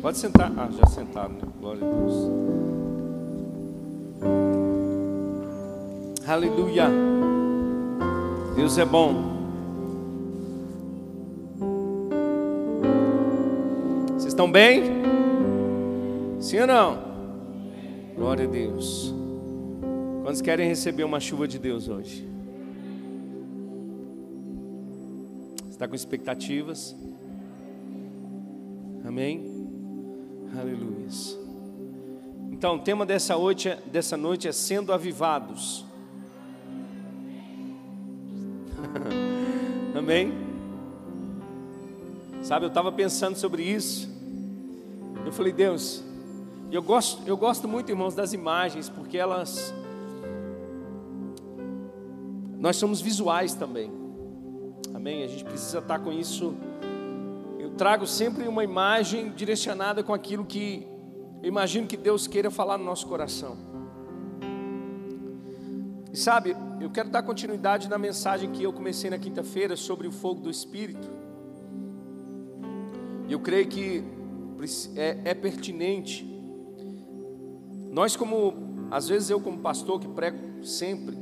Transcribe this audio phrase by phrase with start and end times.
[0.00, 0.50] Pode sentar.
[0.56, 1.42] Ah, já sentaram, né?
[1.60, 2.14] Glória a Deus.
[6.26, 6.88] Aleluia.
[8.56, 9.14] Deus é bom.
[14.14, 14.84] Vocês estão bem?
[16.40, 16.98] Sim ou não?
[18.16, 19.14] Glória a Deus.
[20.22, 22.26] Quantos querem receber uma chuva de Deus hoje?
[25.68, 26.96] Está com expectativas?
[29.04, 29.49] Amém?
[30.58, 31.06] Aleluia.
[32.50, 35.84] Então, o tema dessa noite, é, dessa noite é sendo avivados.
[39.96, 40.32] Amém?
[42.42, 44.10] Sabe, eu estava pensando sobre isso.
[45.24, 46.02] Eu falei, Deus,
[46.72, 49.72] eu gosto, eu gosto muito, irmãos, das imagens, porque elas.
[52.58, 53.90] Nós somos visuais também.
[54.94, 55.22] Amém?
[55.22, 56.54] A gente precisa estar com isso
[57.76, 60.86] trago sempre uma imagem direcionada com aquilo que
[61.42, 63.56] eu imagino que Deus queira falar no nosso coração.
[66.12, 70.12] E sabe, eu quero dar continuidade na mensagem que eu comecei na quinta-feira sobre o
[70.12, 71.08] fogo do Espírito.
[73.26, 74.04] E eu creio que
[74.96, 76.26] é, é pertinente.
[77.90, 81.16] Nós, como, às vezes eu, como pastor que prego sempre,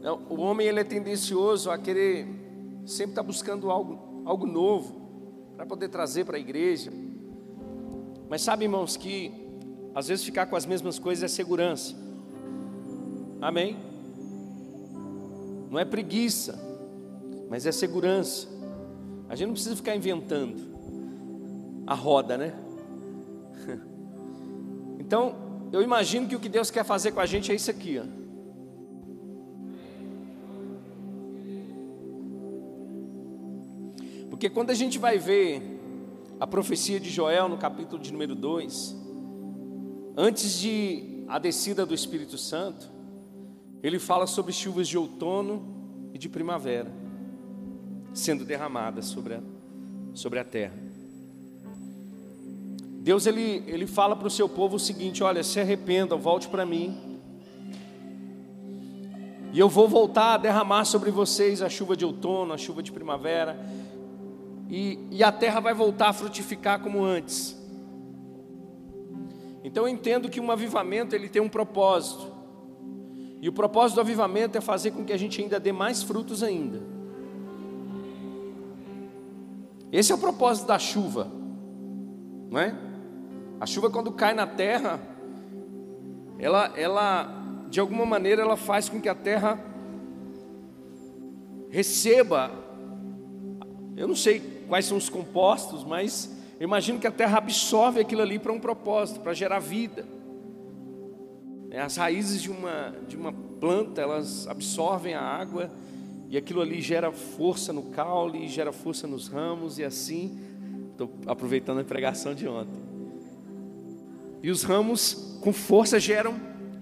[0.00, 2.26] né, o homem ele é tendencioso a querer
[2.86, 4.99] sempre estar buscando algo, algo novo
[5.60, 6.90] para poder trazer para a igreja.
[8.30, 9.30] Mas sabe, irmãos, que
[9.94, 11.94] às vezes ficar com as mesmas coisas é segurança.
[13.42, 13.76] Amém?
[15.70, 16.58] Não é preguiça,
[17.50, 18.48] mas é segurança.
[19.28, 20.62] A gente não precisa ficar inventando
[21.86, 22.54] a roda, né?
[24.98, 25.34] Então,
[25.72, 28.19] eu imagino que o que Deus quer fazer com a gente é isso aqui, ó.
[34.40, 35.62] Porque quando a gente vai ver
[36.40, 38.96] a profecia de Joel no capítulo de número 2,
[40.16, 42.90] antes de a descida do Espírito Santo,
[43.82, 46.90] ele fala sobre chuvas de outono e de primavera
[48.14, 49.42] sendo derramadas sobre a,
[50.14, 50.72] sobre a terra.
[53.02, 56.64] Deus ele, ele fala para o seu povo o seguinte: olha, se arrependam, volte para
[56.64, 57.20] mim,
[59.52, 62.90] e eu vou voltar a derramar sobre vocês a chuva de outono, a chuva de
[62.90, 63.58] primavera,
[64.70, 67.58] e, e a terra vai voltar a frutificar como antes.
[69.64, 72.32] Então eu entendo que um avivamento ele tem um propósito.
[73.42, 76.42] E o propósito do avivamento é fazer com que a gente ainda dê mais frutos
[76.42, 76.80] ainda.
[79.90, 81.26] Esse é o propósito da chuva,
[82.48, 82.72] não é?
[83.58, 85.00] A chuva quando cai na terra,
[86.38, 89.58] ela, ela, de alguma maneira, ela faz com que a terra
[91.70, 92.52] receba.
[93.96, 98.22] Eu não sei quais são os compostos, mas eu imagino que a terra absorve aquilo
[98.22, 100.06] ali para um propósito, para gerar vida.
[101.72, 105.72] É, as raízes de uma, de uma planta, elas absorvem a água
[106.28, 110.38] e aquilo ali gera força no caule, gera força nos ramos e assim.
[110.92, 112.80] Estou aproveitando a pregação de ontem.
[114.40, 116.34] E os ramos com força geram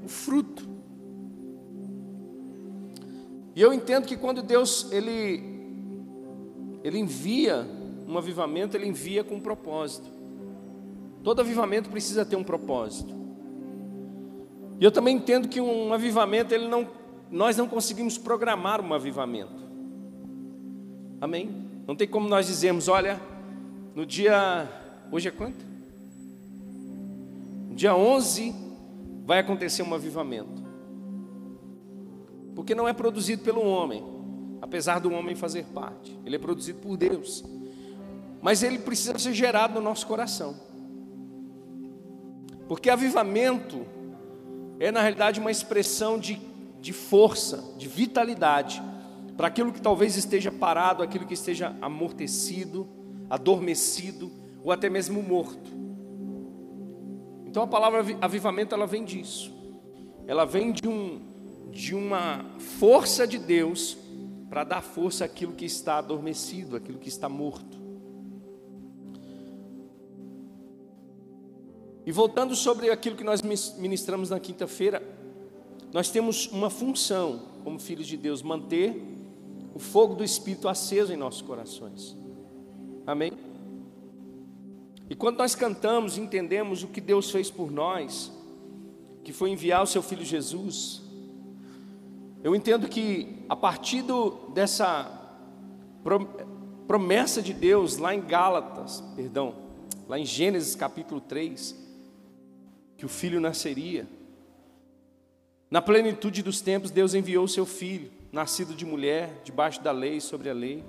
[0.04, 0.68] o fruto.
[3.56, 5.56] E eu entendo que quando Deus ele
[6.84, 7.77] ele envia
[8.08, 10.08] um avivamento ele envia com um propósito.
[11.22, 13.14] Todo avivamento precisa ter um propósito.
[14.80, 16.88] E eu também entendo que um avivamento, ele não,
[17.30, 19.68] nós não conseguimos programar um avivamento.
[21.20, 21.68] Amém?
[21.86, 23.20] Não tem como nós dizermos, olha,
[23.94, 24.66] no dia.
[25.12, 25.66] Hoje é quanto?
[27.74, 28.54] Dia 11
[29.26, 30.66] vai acontecer um avivamento.
[32.54, 34.02] Porque não é produzido pelo homem,
[34.62, 37.44] apesar do homem fazer parte, ele é produzido por Deus
[38.40, 40.56] mas ele precisa ser gerado no nosso coração.
[42.68, 43.86] Porque avivamento
[44.80, 46.40] é, na realidade, uma expressão de,
[46.80, 48.82] de força, de vitalidade,
[49.36, 52.88] para aquilo que talvez esteja parado, aquilo que esteja amortecido,
[53.28, 54.30] adormecido,
[54.62, 55.70] ou até mesmo morto.
[57.44, 59.52] Então a palavra avivamento ela vem disso.
[60.26, 61.20] Ela vem de, um,
[61.70, 62.44] de uma
[62.78, 63.96] força de Deus
[64.48, 67.77] para dar força àquilo que está adormecido, àquilo que está morto.
[72.08, 75.02] E voltando sobre aquilo que nós ministramos na quinta-feira,
[75.92, 78.98] nós temos uma função como filhos de Deus, manter
[79.74, 82.16] o fogo do Espírito aceso em nossos corações.
[83.06, 83.30] Amém?
[85.10, 88.32] E quando nós cantamos, entendemos o que Deus fez por nós,
[89.22, 91.02] que foi enviar o seu filho Jesus.
[92.42, 95.36] Eu entendo que a partir do, dessa
[96.86, 99.54] promessa de Deus lá em Gálatas, perdão,
[100.08, 101.86] lá em Gênesis capítulo 3,
[102.98, 104.06] que o filho nasceria.
[105.70, 110.20] Na plenitude dos tempos, Deus enviou o seu filho, nascido de mulher, debaixo da lei,
[110.20, 110.82] sobre a lei,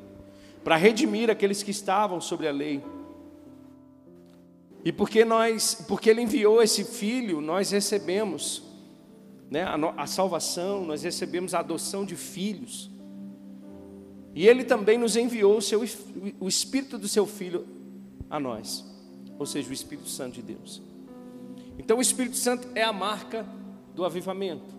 [0.64, 2.84] para redimir aqueles que estavam sobre a lei.
[4.84, 8.64] E porque nós, porque ele enviou esse filho, nós recebemos
[9.52, 12.90] né, a, a salvação, nós recebemos a adoção de filhos.
[14.34, 15.84] E ele também nos enviou o, seu,
[16.40, 17.68] o Espírito do seu Filho
[18.30, 18.86] a nós,
[19.38, 20.89] ou seja, o Espírito Santo de Deus.
[21.80, 23.44] Então, o Espírito Santo é a marca
[23.96, 24.78] do avivamento.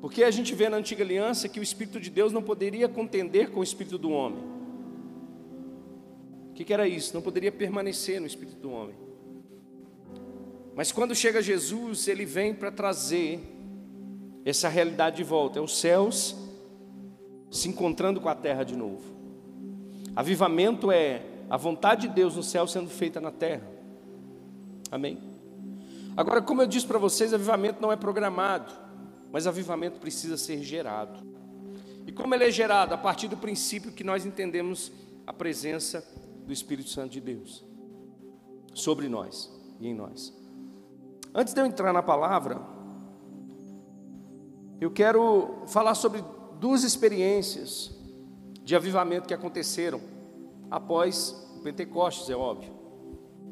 [0.00, 3.50] Porque a gente vê na antiga aliança que o Espírito de Deus não poderia contender
[3.50, 4.42] com o Espírito do homem.
[6.50, 7.14] O que, que era isso?
[7.14, 8.94] Não poderia permanecer no Espírito do homem.
[10.74, 13.40] Mas quando chega Jesus, ele vem para trazer
[14.44, 15.58] essa realidade de volta.
[15.58, 16.36] É os céus
[17.50, 19.02] se encontrando com a terra de novo.
[20.14, 23.75] Avivamento é a vontade de Deus no céu sendo feita na terra.
[24.90, 25.18] Amém?
[26.16, 28.72] Agora, como eu disse para vocês, avivamento não é programado,
[29.30, 31.20] mas avivamento precisa ser gerado.
[32.06, 32.94] E como ele é gerado?
[32.94, 34.92] A partir do princípio que nós entendemos
[35.26, 36.06] a presença
[36.46, 37.64] do Espírito Santo de Deus
[38.72, 39.50] sobre nós
[39.80, 40.32] e em nós.
[41.34, 42.60] Antes de eu entrar na palavra,
[44.80, 46.24] eu quero falar sobre
[46.60, 47.94] duas experiências
[48.62, 50.00] de avivamento que aconteceram
[50.70, 52.72] após o Pentecostes, é óbvio.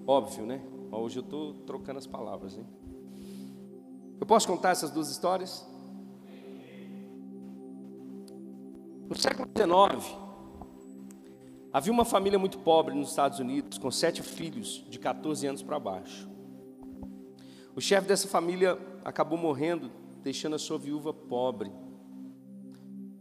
[0.06, 0.60] Óbvio, né?
[0.96, 2.67] Hoje eu estou trocando as palavras, hein?
[4.20, 5.67] Eu posso contar essas duas histórias?
[9.08, 10.17] No século XIX,
[11.73, 15.79] havia uma família muito pobre nos Estados Unidos, com sete filhos de 14 anos para
[15.79, 16.29] baixo.
[17.75, 19.91] O chefe dessa família acabou morrendo,
[20.23, 21.73] deixando a sua viúva pobre.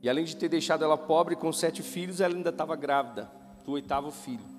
[0.02, 3.32] E além de ter deixado ela pobre com sete filhos, ela ainda estava grávida
[3.66, 4.53] do oitavo filho.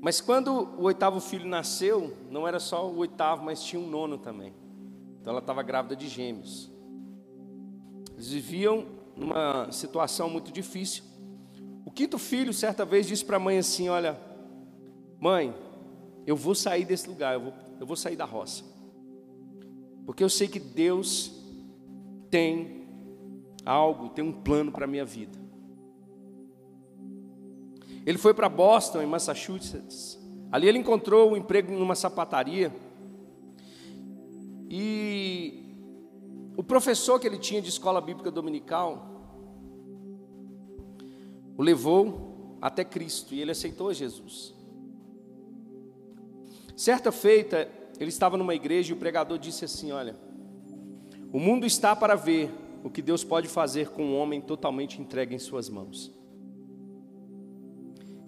[0.00, 4.18] Mas quando o oitavo filho nasceu, não era só o oitavo, mas tinha um nono
[4.18, 4.54] também.
[5.20, 6.70] Então ela estava grávida de gêmeos.
[8.14, 11.02] Eles viviam numa situação muito difícil.
[11.84, 14.18] O quinto filho, certa vez, disse para a mãe assim: Olha,
[15.18, 15.54] mãe,
[16.26, 18.64] eu vou sair desse lugar, eu vou, eu vou sair da roça.
[20.04, 21.32] Porque eu sei que Deus
[22.30, 22.86] tem
[23.64, 25.45] algo, tem um plano para a minha vida.
[28.06, 30.16] Ele foi para Boston, em Massachusetts.
[30.52, 32.72] Ali ele encontrou um emprego numa sapataria.
[34.70, 35.74] E
[36.56, 39.12] o professor que ele tinha de escola bíblica dominical
[41.58, 44.54] o levou até Cristo e ele aceitou Jesus.
[46.76, 47.68] Certa feita,
[47.98, 50.14] ele estava numa igreja e o pregador disse assim: Olha,
[51.32, 52.52] o mundo está para ver
[52.84, 56.14] o que Deus pode fazer com um homem totalmente entregue em Suas mãos.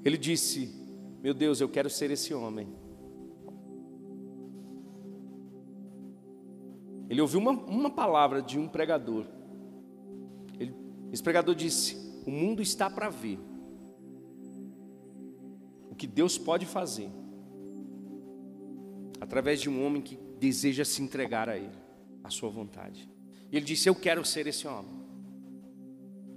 [0.08, 0.74] Ele disse:
[1.22, 2.66] Meu Deus, eu quero ser esse homem.
[7.10, 9.26] Ele ouviu uma, uma palavra de um pregador.
[10.58, 10.74] Ele,
[11.12, 13.38] esse pregador disse: O mundo está para ver
[15.90, 17.10] o que Deus pode fazer
[19.20, 21.78] através de um homem que deseja se entregar a Ele,
[22.24, 23.10] a sua vontade.
[23.52, 25.02] E ele disse: Eu quero ser esse homem.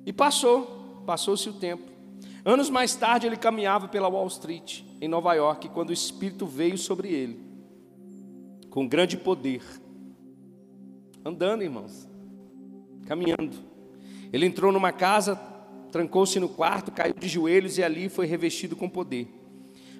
[0.05, 1.90] E passou, passou-se o tempo.
[2.43, 6.77] Anos mais tarde, ele caminhava pela Wall Street, em Nova York, quando o Espírito veio
[6.77, 7.39] sobre ele,
[8.69, 9.61] com grande poder,
[11.23, 12.09] andando, irmãos,
[13.05, 13.57] caminhando.
[14.33, 15.35] Ele entrou numa casa,
[15.91, 19.27] trancou-se no quarto, caiu de joelhos e ali foi revestido com poder.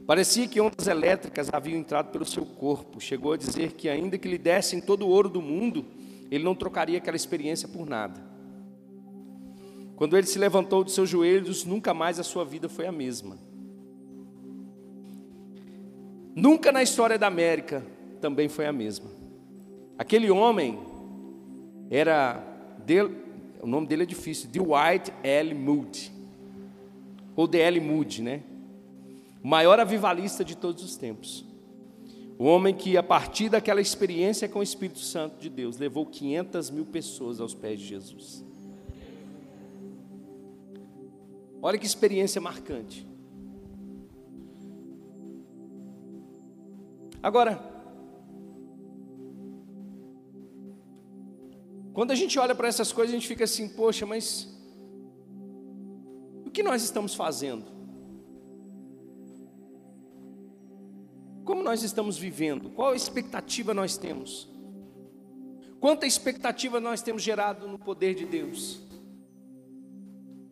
[0.07, 3.00] Parecia que ondas elétricas haviam entrado pelo seu corpo.
[3.00, 5.86] Chegou a dizer que, ainda que lhe dessem todo o ouro do mundo,
[6.31, 8.30] ele não trocaria aquela experiência por nada.
[10.01, 13.38] Quando ele se levantou dos seus joelhos, nunca mais a sua vida foi a mesma.
[16.36, 17.86] Nunca na história da América
[18.20, 19.12] também foi a mesma.
[20.00, 20.79] Aquele homem
[21.91, 22.43] era,
[23.62, 25.53] o nome dele é difícil, Dwight L.
[25.53, 26.12] Moody,
[27.36, 27.79] ou D.L.
[27.79, 28.41] Moody, né?
[29.43, 31.46] O maior avivalista de todos os tempos.
[32.39, 36.72] O homem que, a partir daquela experiência com o Espírito Santo de Deus, levou 500
[36.72, 38.50] mil pessoas aos pés de Jesus.
[41.62, 43.08] Olha que experiência marcante.
[47.22, 47.62] Agora,
[51.94, 54.58] quando a gente olha para essas coisas, a gente fica assim, poxa, mas
[56.46, 57.65] o que nós estamos fazendo?
[61.46, 62.72] Como nós estamos vivendo?
[62.72, 64.50] Qual expectativa nós temos?
[65.80, 68.90] Quanta expectativa nós temos gerado no poder de Deus?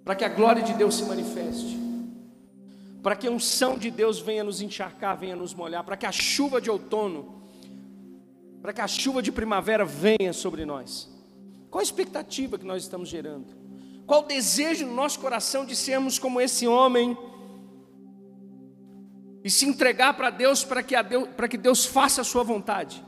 [0.03, 1.77] Para que a glória de Deus se manifeste.
[3.01, 6.12] para que a unção de Deus venha nos encharcar, venha nos molhar, para que a
[6.12, 7.44] chuva de outono,
[8.62, 11.10] para que a chuva de primavera venha sobre nós.
[11.70, 13.56] Qual a expectativa que nós estamos gerando?
[14.06, 17.18] Qual o desejo no nosso coração de sermos como esse homem
[19.44, 23.06] e se entregar para Deus para que, Deus, para que Deus faça a sua vontade?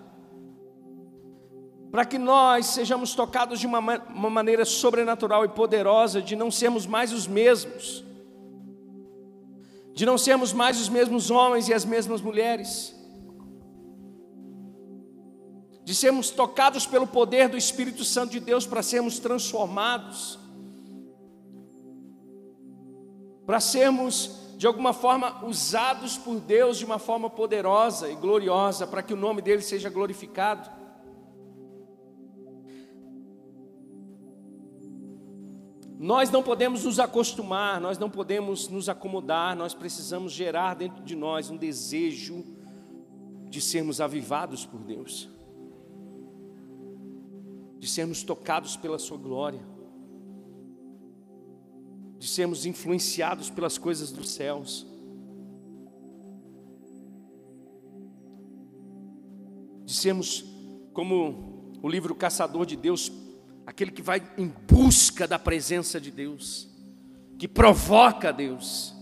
[1.92, 6.88] Para que nós sejamos tocados de uma, uma maneira sobrenatural e poderosa, de não sermos
[6.88, 8.06] mais os mesmos.
[9.94, 12.96] De não sermos mais os mesmos homens e as mesmas mulheres,
[15.84, 20.40] de sermos tocados pelo poder do Espírito Santo de Deus para sermos transformados,
[23.46, 29.04] para sermos de alguma forma usados por Deus de uma forma poderosa e gloriosa, para
[29.04, 30.81] que o nome dele seja glorificado.
[36.02, 41.16] Nós não podemos nos acostumar, nós não podemos nos acomodar, nós precisamos gerar dentro de
[41.16, 42.44] nós um desejo
[43.48, 45.30] de sermos avivados por Deus,
[47.78, 49.62] de sermos tocados pela Sua glória,
[52.18, 54.88] de sermos influenciados pelas coisas dos céus.
[59.86, 60.44] De sermos
[60.94, 63.08] como o livro Caçador de Deus
[63.66, 66.68] aquele que vai em busca da presença de Deus,
[67.38, 68.94] que provoca Deus,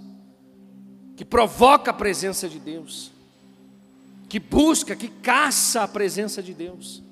[1.15, 3.11] que provoca a presença de Deus,
[4.27, 7.03] que busca, que caça a presença de Deus.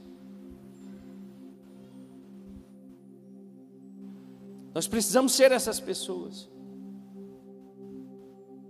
[4.74, 6.48] Nós precisamos ser essas pessoas.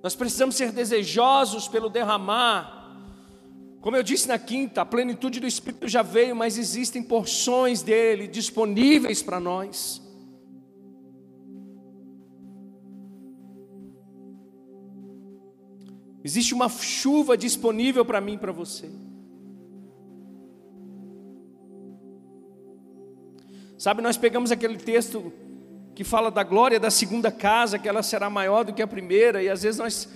[0.02, 2.77] Nós precisamos ser desejosos pelo derramar
[3.88, 8.28] como eu disse na quinta, a plenitude do Espírito já veio, mas existem porções dele
[8.28, 10.02] disponíveis para nós.
[16.22, 18.92] Existe uma chuva disponível para mim e para você.
[23.78, 25.32] Sabe, nós pegamos aquele texto
[25.96, 29.42] que fala da glória da segunda casa, que ela será maior do que a primeira,
[29.42, 30.10] e às vezes nós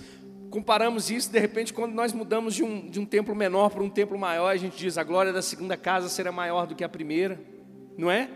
[0.52, 3.88] comparamos isso, de repente, quando nós mudamos de um, de um templo menor para um
[3.88, 6.88] templo maior, a gente diz a glória da segunda casa será maior do que a
[6.90, 7.40] primeira,
[7.96, 8.28] não é?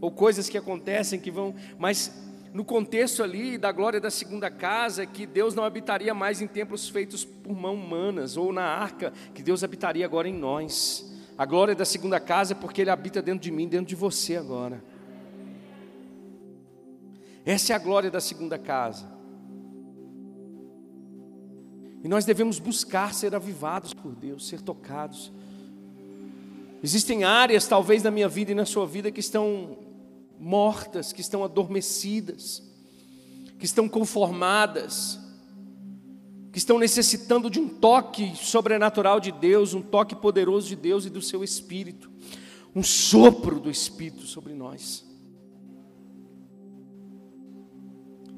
[0.00, 2.12] Ou coisas que acontecem que vão, mas
[2.52, 6.88] no contexto ali da glória da segunda casa, que Deus não habitaria mais em templos
[6.88, 11.14] feitos por mãos humanas, ou na arca, que Deus habitaria agora em nós.
[11.38, 14.34] A glória da segunda casa é porque Ele habita dentro de mim, dentro de você
[14.34, 14.82] agora.
[17.46, 19.14] Essa é a glória da segunda casa.
[22.04, 25.32] E nós devemos buscar ser avivados por Deus, ser tocados.
[26.82, 29.78] Existem áreas, talvez na minha vida e na sua vida, que estão
[30.38, 32.62] mortas, que estão adormecidas,
[33.58, 35.18] que estão conformadas,
[36.52, 41.10] que estão necessitando de um toque sobrenatural de Deus, um toque poderoso de Deus e
[41.10, 42.10] do seu Espírito,
[42.76, 45.06] um sopro do Espírito sobre nós.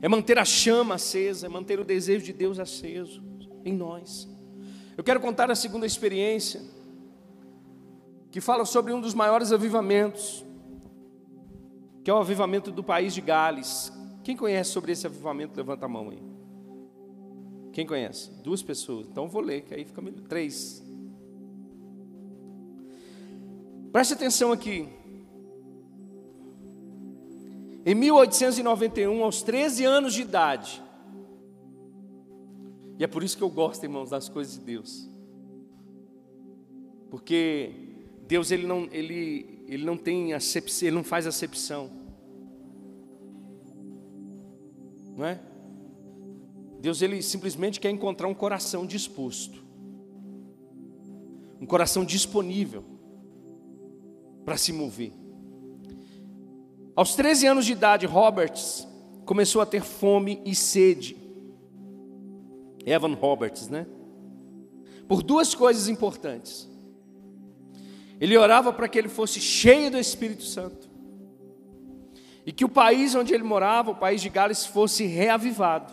[0.00, 3.25] É manter a chama acesa, é manter o desejo de Deus aceso
[3.66, 4.28] em nós.
[4.96, 6.62] Eu quero contar a segunda experiência,
[8.30, 10.44] que fala sobre um dos maiores avivamentos,
[12.02, 13.92] que é o avivamento do país de Gales.
[14.22, 15.56] Quem conhece sobre esse avivamento?
[15.56, 16.22] Levanta a mão aí.
[17.72, 18.30] Quem conhece?
[18.42, 19.06] Duas pessoas.
[19.06, 20.22] Então vou ler, que aí fica melhor.
[20.28, 20.82] Três.
[23.92, 24.88] Preste atenção aqui.
[27.84, 30.82] Em 1891, aos 13 anos de idade,
[32.98, 35.10] e é por isso que eu gosto, irmãos, das coisas de Deus.
[37.10, 37.72] Porque
[38.26, 41.90] Deus ele não, ele, ele não tem acepção, ele não faz acepção.
[45.16, 45.40] Não é?
[46.80, 49.64] Deus ele simplesmente quer encontrar um coração disposto.
[51.60, 52.84] Um coração disponível
[54.44, 55.12] para se mover.
[56.94, 58.86] Aos 13 anos de idade, Roberts
[59.24, 61.25] começou a ter fome e sede.
[62.86, 63.84] Evan Roberts, né?
[65.08, 66.68] Por duas coisas importantes.
[68.20, 70.88] Ele orava para que ele fosse cheio do Espírito Santo.
[72.46, 75.92] E que o país onde ele morava, o país de Gales, fosse reavivado.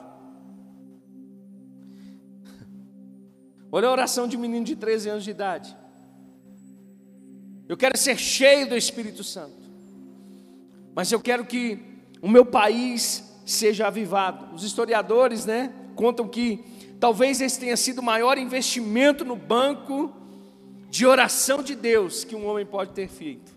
[3.71, 5.75] Olha a oração de um menino de 13 anos de idade.
[7.67, 9.63] Eu quero ser cheio do Espírito Santo.
[10.93, 11.79] Mas eu quero que
[12.21, 14.53] o meu país seja avivado.
[14.53, 16.63] Os historiadores, né, contam que
[17.03, 20.09] Talvez esse tenha sido o maior investimento no banco
[20.89, 23.53] de oração de Deus que um homem pode ter feito.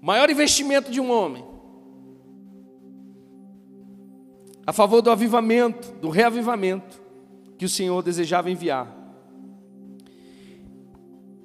[0.00, 1.44] O maior investimento de um homem
[4.66, 6.98] a favor do avivamento, do reavivamento
[7.58, 8.90] que o Senhor desejava enviar.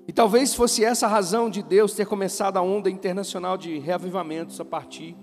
[0.07, 4.61] E talvez fosse essa a razão de Deus ter começado a onda internacional de reavivamentos
[4.61, 5.17] a partir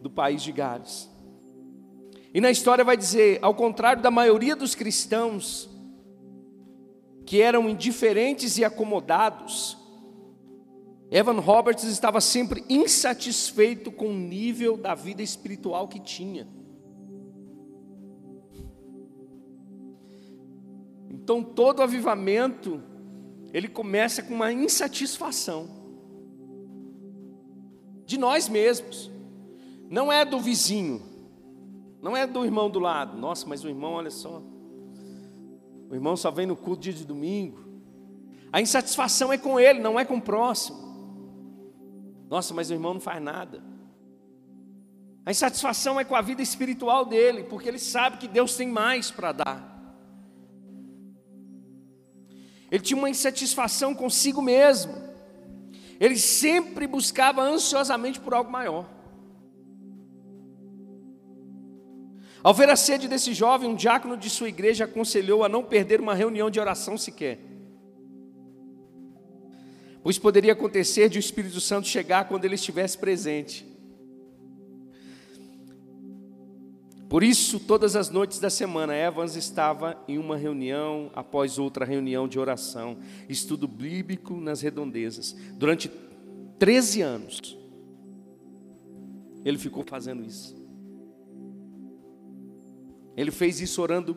[0.00, 1.11] do país de Gales.
[2.34, 5.68] E na história vai dizer, ao contrário da maioria dos cristãos
[7.26, 9.76] que eram indiferentes e acomodados,
[11.10, 16.48] Evan Roberts estava sempre insatisfeito com o nível da vida espiritual que tinha.
[21.10, 22.82] Então todo avivamento
[23.52, 25.68] ele começa com uma insatisfação
[28.06, 29.10] de nós mesmos.
[29.90, 31.11] Não é do vizinho,
[32.02, 33.16] não é do irmão do lado.
[33.16, 34.42] Nossa, mas o irmão, olha só.
[35.88, 37.62] O irmão só vem no culto dia de domingo.
[38.52, 40.76] A insatisfação é com ele, não é com o próximo.
[42.28, 43.62] Nossa, mas o irmão não faz nada.
[45.24, 49.10] A insatisfação é com a vida espiritual dele, porque ele sabe que Deus tem mais
[49.10, 49.72] para dar.
[52.68, 54.92] Ele tinha uma insatisfação consigo mesmo.
[56.00, 58.91] Ele sempre buscava ansiosamente por algo maior.
[62.42, 66.00] Ao ver a sede desse jovem, um diácono de sua igreja aconselhou a não perder
[66.00, 67.38] uma reunião de oração sequer.
[70.02, 73.64] Pois poderia acontecer de o Espírito Santo chegar quando ele estivesse presente.
[77.08, 82.26] Por isso, todas as noites da semana, Evans estava em uma reunião após outra reunião
[82.26, 82.96] de oração,
[83.28, 85.36] estudo bíblico nas redondezas.
[85.52, 85.90] Durante
[86.58, 87.58] 13 anos,
[89.44, 90.61] ele ficou fazendo isso.
[93.16, 94.16] Ele fez isso orando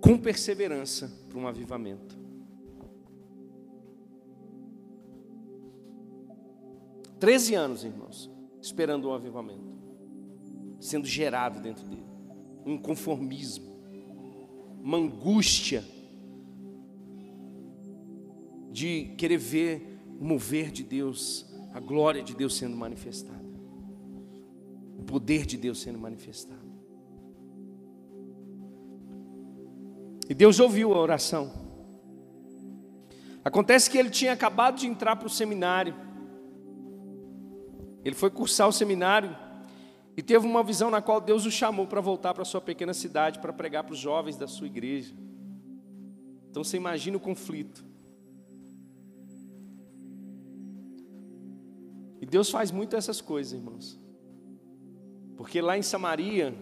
[0.00, 2.18] com perseverança para um avivamento.
[7.18, 9.76] Treze anos, irmãos, esperando um avivamento
[10.80, 12.04] sendo gerado dentro dele.
[12.64, 13.76] Um conformismo,
[14.82, 15.84] uma angústia
[18.70, 23.44] de querer ver o mover de Deus, a glória de Deus sendo manifestada,
[24.98, 26.65] o poder de Deus sendo manifestado.
[30.28, 31.52] E Deus ouviu a oração.
[33.44, 35.94] Acontece que ele tinha acabado de entrar para o seminário.
[38.04, 39.36] Ele foi cursar o seminário
[40.16, 43.38] e teve uma visão na qual Deus o chamou para voltar para sua pequena cidade
[43.38, 45.14] para pregar para os jovens da sua igreja.
[46.50, 47.84] Então você imagina o conflito.
[52.20, 54.00] E Deus faz muito essas coisas, irmãos.
[55.36, 56.54] Porque lá em Samaria,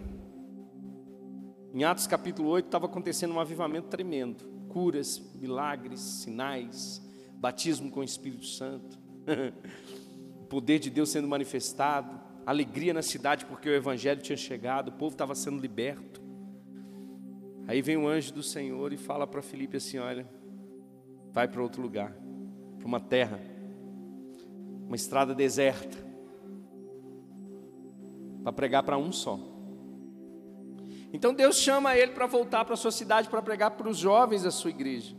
[1.75, 8.03] em Atos capítulo 8, estava acontecendo um avivamento tremendo: curas, milagres, sinais, batismo com o
[8.03, 8.97] Espírito Santo,
[10.41, 14.91] o poder de Deus sendo manifestado alegria na cidade porque o evangelho tinha chegado, o
[14.93, 16.21] povo estava sendo liberto.
[17.67, 20.25] Aí vem o anjo do Senhor e fala para Filipe assim: Olha,
[21.33, 22.15] vai para outro lugar,
[22.77, 23.39] para uma terra,
[24.85, 25.97] uma estrada deserta,
[28.43, 29.54] para pregar para um só.
[31.15, 34.43] Então Deus chama ele para voltar para a sua cidade para pregar para os jovens
[34.43, 35.15] da sua igreja.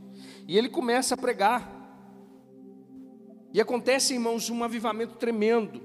[0.46, 1.72] E ele começa a pregar.
[3.50, 5.80] E acontece, irmãos, um avivamento tremendo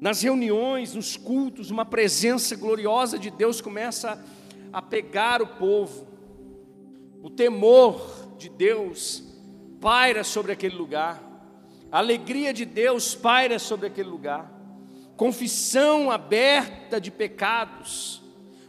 [0.00, 4.24] nas reuniões, nos cultos, uma presença gloriosa de Deus começa
[4.72, 6.06] a pegar o povo.
[7.22, 9.22] O temor de Deus
[9.78, 11.22] paira sobre aquele lugar.
[11.92, 14.55] A alegria de Deus paira sobre aquele lugar.
[15.16, 18.22] Confissão aberta de pecados.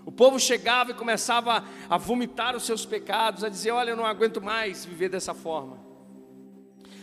[0.05, 4.05] O povo chegava e começava a vomitar os seus pecados, a dizer: Olha, eu não
[4.05, 5.77] aguento mais viver dessa forma.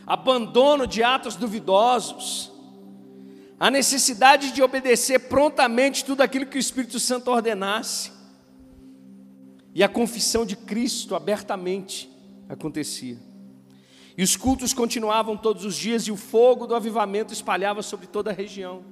[0.07, 2.55] Abandono de atos duvidosos
[3.59, 8.13] a necessidade de obedecer prontamente tudo aquilo que o Espírito Santo ordenasse.
[9.75, 12.11] E a confissão de Cristo abertamente
[12.49, 13.19] acontecia.
[14.17, 18.31] E os cultos continuavam todos os dias e o fogo do avivamento espalhava sobre toda
[18.31, 18.85] a região.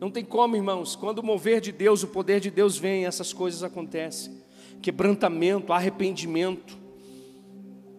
[0.00, 3.32] Não tem como, irmãos, quando o mover de Deus, o poder de Deus vem, essas
[3.32, 4.42] coisas acontecem.
[4.82, 6.76] Quebrantamento, arrependimento,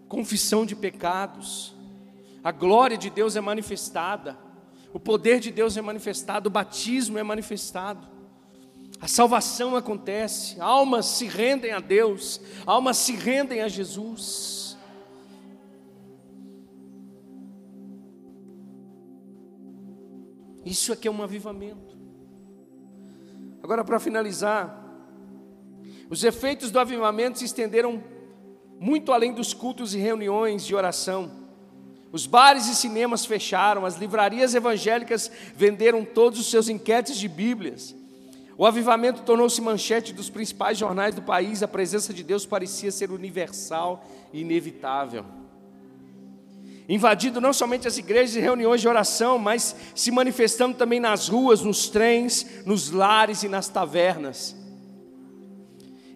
[0.08, 1.74] confissão de pecados.
[2.44, 4.46] A glória de Deus é manifestada
[4.96, 8.08] o poder de Deus é manifestado, o batismo é manifestado,
[9.02, 14.65] a salvação acontece, almas se rendem a Deus, almas se rendem a Jesus.
[20.66, 21.96] Isso aqui é um avivamento.
[23.62, 24.84] Agora, para finalizar,
[26.10, 28.04] os efeitos do avivamento se estenderam
[28.80, 31.32] muito além dos cultos e reuniões de oração.
[32.12, 37.96] Os bares e cinemas fecharam, as livrarias evangélicas venderam todos os seus enquetes de Bíblias.
[38.58, 43.12] O avivamento tornou-se manchete dos principais jornais do país, a presença de Deus parecia ser
[43.12, 45.26] universal e inevitável.
[46.88, 51.62] Invadindo não somente as igrejas e reuniões de oração, mas se manifestando também nas ruas,
[51.62, 54.56] nos trens, nos lares e nas tavernas.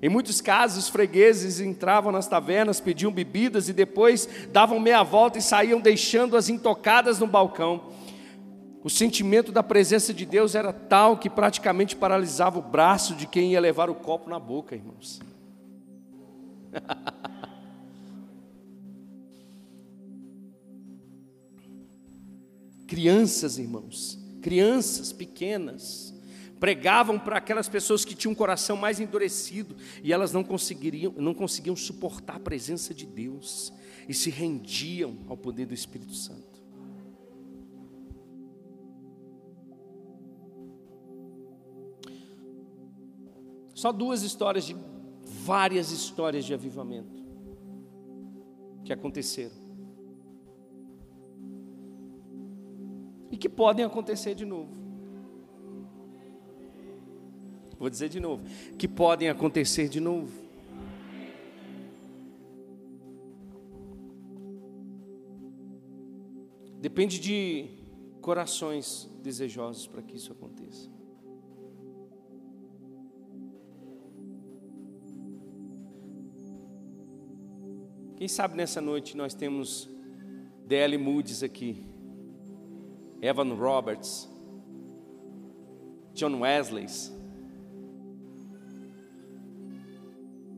[0.01, 5.37] Em muitos casos, os fregueses entravam nas tavernas, pediam bebidas e depois davam meia volta
[5.39, 7.89] e saíam deixando-as intocadas no balcão.
[8.81, 13.51] O sentimento da presença de Deus era tal que praticamente paralisava o braço de quem
[13.51, 15.19] ia levar o copo na boca, irmãos.
[22.89, 26.11] crianças, irmãos, crianças pequenas,
[26.59, 31.35] pregavam para aquelas pessoas que tinham um coração mais endurecido e elas não conseguiriam, não
[31.35, 33.71] conseguiam suportar a presença de Deus
[34.07, 36.59] e se rendiam ao poder do Espírito Santo.
[43.75, 44.75] Só duas histórias de
[45.45, 47.23] várias histórias de avivamento
[48.83, 49.68] que aconteceram.
[53.39, 54.77] Que podem acontecer de novo.
[57.79, 58.43] Vou dizer de novo,
[58.77, 60.49] que podem acontecer de novo.
[66.81, 67.69] Depende de
[68.21, 70.89] corações desejosos para que isso aconteça.
[78.17, 79.89] Quem sabe nessa noite nós temos
[80.67, 80.97] D.L.
[80.97, 81.85] Moody's aqui,
[83.21, 84.29] Evan Roberts,
[86.13, 86.87] John Wesley.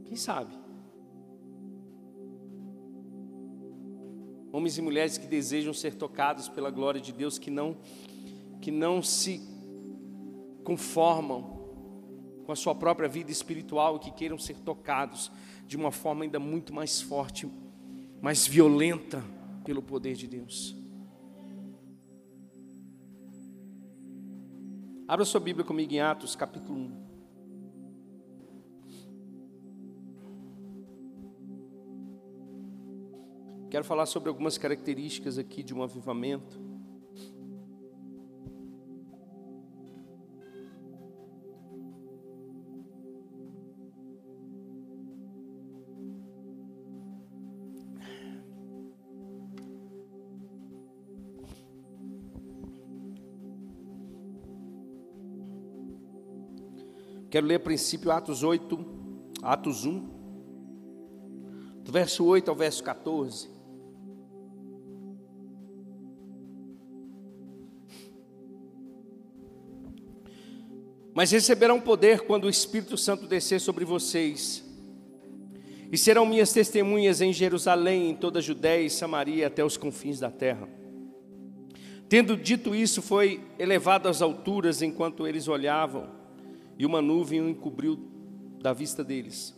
[0.06, 0.54] Quem sabe?
[4.52, 7.78] Homens e mulheres que desejam ser tocados pela glória de Deus, que não
[8.60, 9.42] que não se
[10.64, 11.60] conformam
[12.46, 15.32] com a sua própria vida espiritual e que queiram ser tocados
[15.66, 17.50] de uma forma ainda muito mais forte,
[18.22, 19.24] mais violenta
[19.64, 20.81] pelo poder de Deus.
[25.12, 26.90] Abra sua Bíblia comigo em Atos, capítulo 1.
[33.70, 36.71] Quero falar sobre algumas características aqui de um avivamento.
[57.42, 58.86] Quero ler princípio Atos 8,
[59.42, 60.00] Atos 1,
[61.84, 63.50] do verso 8 ao verso 14.
[71.16, 74.64] Mas receberão poder quando o Espírito Santo descer sobre vocês,
[75.92, 80.20] e serão minhas testemunhas em Jerusalém, em toda a Judéia e Samaria, até os confins
[80.20, 80.70] da terra.
[82.08, 86.21] Tendo dito isso, foi elevado às alturas enquanto eles olhavam
[86.78, 88.00] e uma nuvem o encobriu
[88.62, 89.56] da vista deles.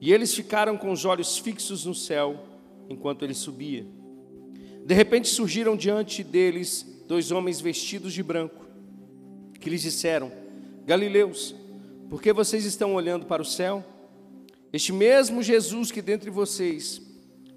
[0.00, 2.44] E eles ficaram com os olhos fixos no céu
[2.88, 3.86] enquanto ele subia.
[4.84, 8.66] De repente surgiram diante deles dois homens vestidos de branco,
[9.60, 10.32] que lhes disseram:
[10.86, 11.54] Galileus,
[12.08, 13.84] por que vocês estão olhando para o céu?
[14.72, 17.02] Este mesmo Jesus que dentre vocês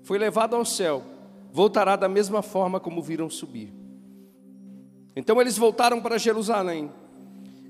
[0.03, 1.03] foi levado ao céu,
[1.51, 3.71] voltará da mesma forma como viram subir.
[5.15, 6.91] Então eles voltaram para Jerusalém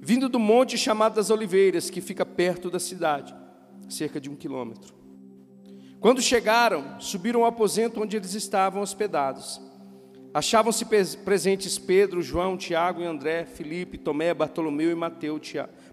[0.04, 3.34] vindo do monte chamado das Oliveiras, que fica perto da cidade,
[3.88, 4.94] cerca de um quilômetro.
[6.02, 9.62] Quando chegaram, subiram ao aposento onde eles estavam hospedados.
[10.34, 10.86] Achavam-se
[11.24, 14.96] presentes Pedro, João, Tiago e André, Filipe, Tomé, Bartolomeu e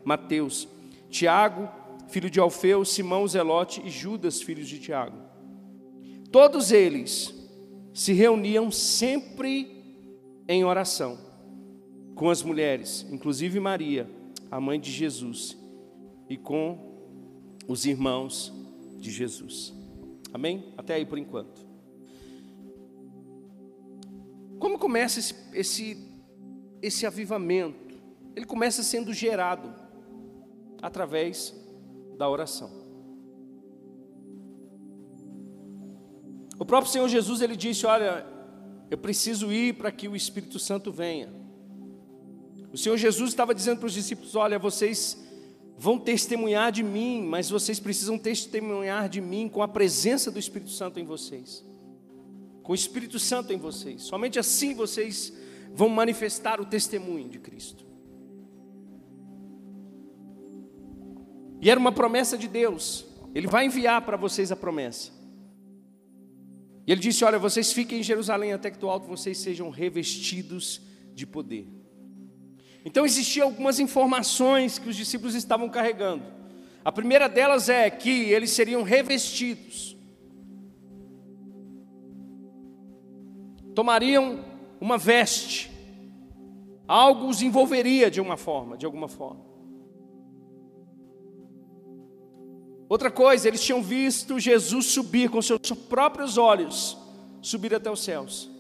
[0.05, 0.67] Mateus,
[1.09, 1.69] Tiago,
[2.09, 5.19] filho de Alfeu, Simão Zelote e Judas, filhos de Tiago.
[6.33, 7.33] Todos eles
[7.95, 9.85] se reuniam sempre
[10.49, 11.30] em oração
[12.21, 14.07] com as mulheres, inclusive Maria,
[14.51, 15.57] a mãe de Jesus,
[16.29, 16.79] e com
[17.67, 18.53] os irmãos
[18.99, 19.73] de Jesus.
[20.31, 20.71] Amém?
[20.77, 21.67] Até aí por enquanto.
[24.59, 25.97] Como começa esse, esse,
[26.83, 27.99] esse avivamento?
[28.37, 29.75] Ele começa sendo gerado
[30.83, 31.55] através
[32.19, 32.71] da oração.
[36.59, 38.27] O próprio Senhor Jesus ele disse: Olha,
[38.91, 41.40] eu preciso ir para que o Espírito Santo venha.
[42.73, 45.19] O Senhor Jesus estava dizendo para os discípulos: Olha, vocês
[45.77, 50.71] vão testemunhar de mim, mas vocês precisam testemunhar de mim com a presença do Espírito
[50.71, 51.65] Santo em vocês,
[52.63, 54.03] com o Espírito Santo em vocês.
[54.03, 55.33] Somente assim vocês
[55.73, 57.87] vão manifestar o testemunho de Cristo.
[61.61, 63.07] E era uma promessa de Deus.
[63.35, 65.13] Ele vai enviar para vocês a promessa.
[66.87, 70.81] E ele disse: Olha, vocês fiquem em Jerusalém até que do alto vocês sejam revestidos
[71.15, 71.80] de poder.
[72.85, 76.25] Então existiam algumas informações que os discípulos estavam carregando.
[76.85, 79.97] A primeira delas é que eles seriam revestidos.
[83.75, 84.45] Tomariam
[84.81, 85.71] uma veste.
[86.89, 89.51] Algo os envolveria de uma forma, de alguma forma.
[92.89, 96.99] Outra coisa, eles tinham visto Jesus subir com seus próprios olhos,
[97.41, 98.51] subir até os céus.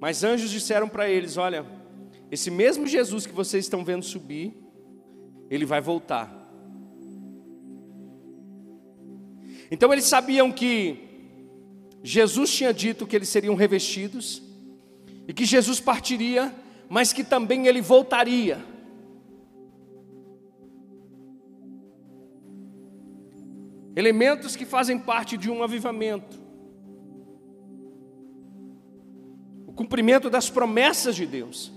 [0.00, 1.64] Mas anjos disseram para eles: Olha,
[2.30, 4.56] esse mesmo Jesus que vocês estão vendo subir,
[5.50, 6.34] ele vai voltar.
[9.70, 11.08] Então eles sabiam que
[12.02, 14.42] Jesus tinha dito que eles seriam revestidos,
[15.28, 16.52] e que Jesus partiria,
[16.88, 18.64] mas que também ele voltaria.
[23.94, 26.39] Elementos que fazem parte de um avivamento.
[29.80, 31.72] Cumprimento das promessas de Deus.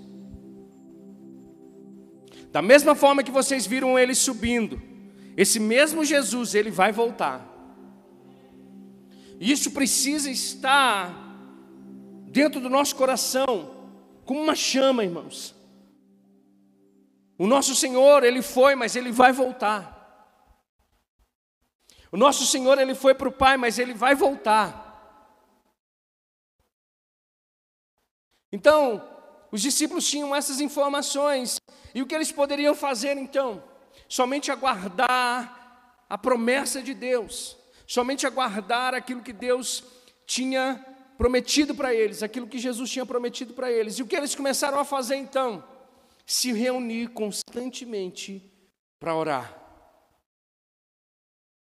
[2.52, 4.82] Da mesma forma que vocês viram ele subindo,
[5.38, 7.50] esse mesmo Jesus, ele vai voltar.
[9.39, 11.18] Isso precisa estar
[12.28, 13.88] dentro do nosso coração,
[14.26, 15.56] como uma chama, irmãos.
[17.38, 19.92] O nosso Senhor, Ele foi, mas Ele vai voltar.
[22.12, 24.92] O nosso Senhor, Ele foi para o Pai, mas Ele vai voltar.
[28.54, 29.06] Então,
[29.52, 31.60] os discípulos tinham essas informações,
[31.94, 33.62] e o que eles poderiam fazer então?
[34.08, 39.84] Somente aguardar a promessa de Deus somente aguardar aquilo que Deus
[40.26, 40.84] tinha
[41.18, 44.00] prometido para eles, aquilo que Jesus tinha prometido para eles.
[44.00, 45.63] E o que eles começaram a fazer então?
[46.26, 48.52] Se reunir constantemente
[49.00, 49.56] para orar.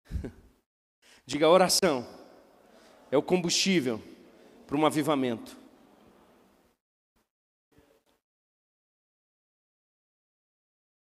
[1.25, 2.07] Diga oração
[3.11, 4.03] é o combustível
[4.67, 5.57] para um avivamento.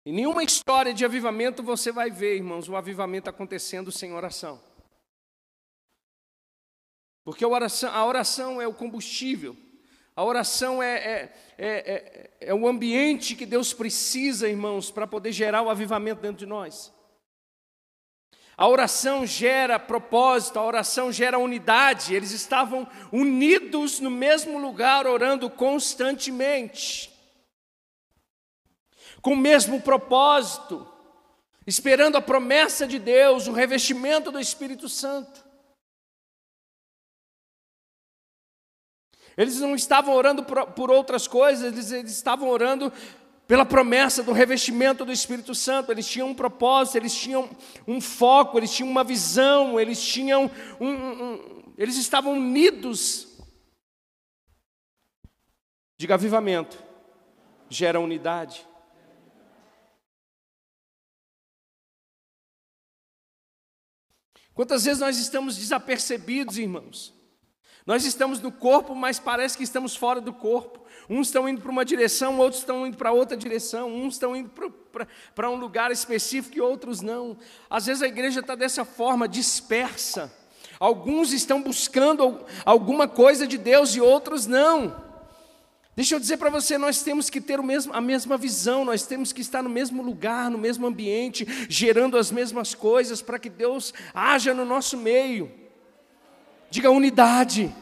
[0.05, 4.61] Em nenhuma história de avivamento você vai ver, irmãos, o avivamento acontecendo sem oração.
[7.23, 9.57] Porque a oração, a oração é o combustível,
[10.15, 15.31] a oração é, é, é, é, é o ambiente que Deus precisa, irmãos, para poder
[15.31, 16.93] gerar o avivamento dentro de nós.
[18.55, 22.15] A oração gera propósito, a oração gera unidade.
[22.15, 27.11] Eles estavam unidos no mesmo lugar, orando constantemente,
[29.25, 30.87] com o mesmo propósito,
[31.65, 35.43] esperando a promessa de Deus, o revestimento do Espírito Santo.
[39.35, 42.93] Eles não estavam orando por, outras coisas, eles, eles estavam orando
[43.47, 47.49] pela promessa do revestimento do Espírito Santo, eles tinham um propósito, eles tinham
[47.87, 53.27] um foco, eles tinham uma visão, eles tinham um, um, um eles estavam unidos.
[55.97, 56.77] Diga avivamento,
[57.71, 58.63] gera unidade.
[64.55, 67.13] Quantas vezes nós estamos desapercebidos, irmãos?
[67.85, 70.83] Nós estamos no corpo, mas parece que estamos fora do corpo.
[71.09, 74.49] Uns estão indo para uma direção, outros estão indo para outra direção, uns estão indo
[75.35, 77.37] para um lugar específico e outros não.
[77.69, 80.33] Às vezes a igreja está dessa forma, dispersa.
[80.79, 85.04] Alguns estão buscando alguma coisa de Deus e outros não.
[85.95, 89.31] Deixa eu dizer para você, nós temos que ter mesmo, a mesma visão, nós temos
[89.31, 93.93] que estar no mesmo lugar, no mesmo ambiente, gerando as mesmas coisas para que Deus
[94.13, 95.49] haja no nosso meio.
[96.69, 97.73] Diga unidade.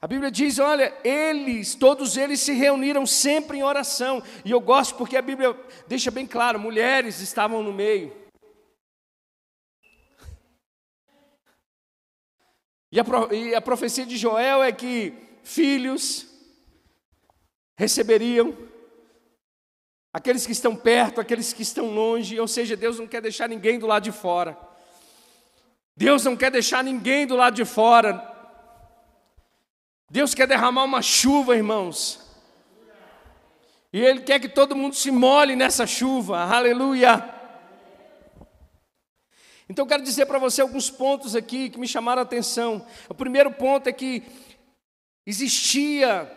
[0.00, 4.22] A Bíblia diz: olha, eles, todos eles se reuniram sempre em oração.
[4.46, 5.54] E eu gosto porque a Bíblia
[5.86, 8.21] deixa bem claro: mulheres estavam no meio.
[12.92, 16.26] E a, e a profecia de Joel é que filhos
[17.74, 18.54] receberiam,
[20.12, 23.78] aqueles que estão perto, aqueles que estão longe, ou seja, Deus não quer deixar ninguém
[23.78, 24.58] do lado de fora.
[25.96, 28.30] Deus não quer deixar ninguém do lado de fora.
[30.10, 32.20] Deus quer derramar uma chuva, irmãos.
[33.90, 36.40] E Ele quer que todo mundo se molhe nessa chuva.
[36.40, 37.41] Aleluia.
[39.72, 42.86] Então, eu quero dizer para você alguns pontos aqui que me chamaram a atenção.
[43.08, 44.22] O primeiro ponto é que
[45.26, 46.30] existia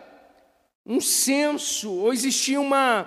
[0.86, 3.06] um senso, ou existia uma,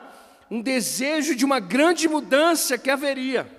[0.51, 3.49] um desejo de uma grande mudança que haveria.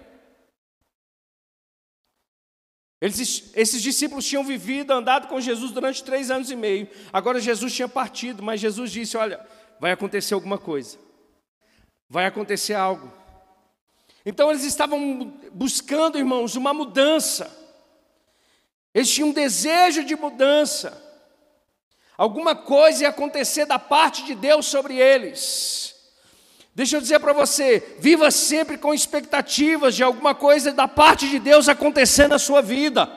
[3.00, 6.88] Eles, esses discípulos tinham vivido, andado com Jesus durante três anos e meio.
[7.12, 9.44] Agora Jesus tinha partido, mas Jesus disse: Olha,
[9.80, 10.96] vai acontecer alguma coisa,
[12.08, 13.19] vai acontecer algo.
[14.24, 17.50] Então eles estavam buscando, irmãos, uma mudança.
[18.94, 21.00] Eles tinham um desejo de mudança.
[22.18, 25.94] Alguma coisa ia acontecer da parte de Deus sobre eles.
[26.74, 31.38] Deixa eu dizer para você, viva sempre com expectativas de alguma coisa da parte de
[31.38, 33.10] Deus acontecer na sua vida.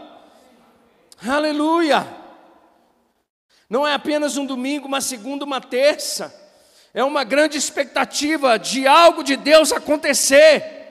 [1.25, 2.07] Aleluia!
[3.69, 6.33] Não é apenas um domingo, uma segunda, uma terça.
[6.93, 10.82] É uma grande expectativa de algo de Deus acontecer.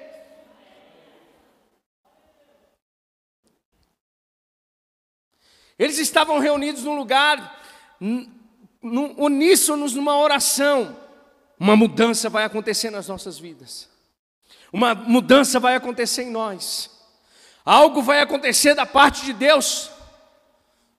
[5.83, 7.61] Eles estavam reunidos num lugar,
[8.81, 10.97] uníssonos numa oração.
[11.59, 13.89] Uma mudança vai acontecer nas nossas vidas.
[14.73, 16.89] Uma mudança vai acontecer em nós.
[17.65, 19.91] Algo vai acontecer da parte de Deus.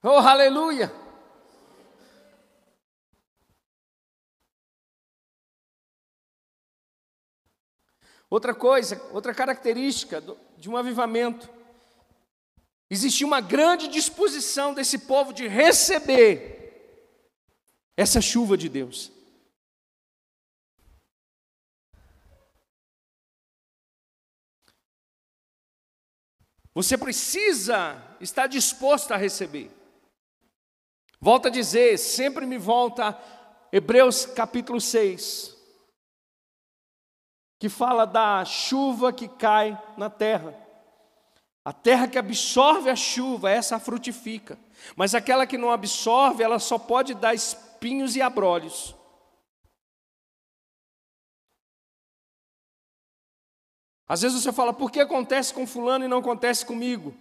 [0.03, 0.93] Oh, aleluia!
[8.29, 10.21] Outra coisa, outra característica
[10.57, 11.49] de um avivamento,
[12.93, 16.53] existia uma grande disposição desse povo de receber
[17.97, 19.12] essa chuva de Deus.
[26.75, 29.71] Você precisa estar disposto a receber.
[31.19, 33.19] Volta a dizer, sempre me volta
[33.71, 35.56] Hebreus capítulo 6,
[37.60, 40.62] que fala da chuva que cai na terra.
[41.65, 44.60] A terra que absorve a chuva, essa frutifica.
[44.95, 48.93] Mas aquela que não absorve, ela só pode dar espinhos e abrolhos.
[54.08, 57.15] Às vezes você fala, por que acontece com fulano e não acontece comigo?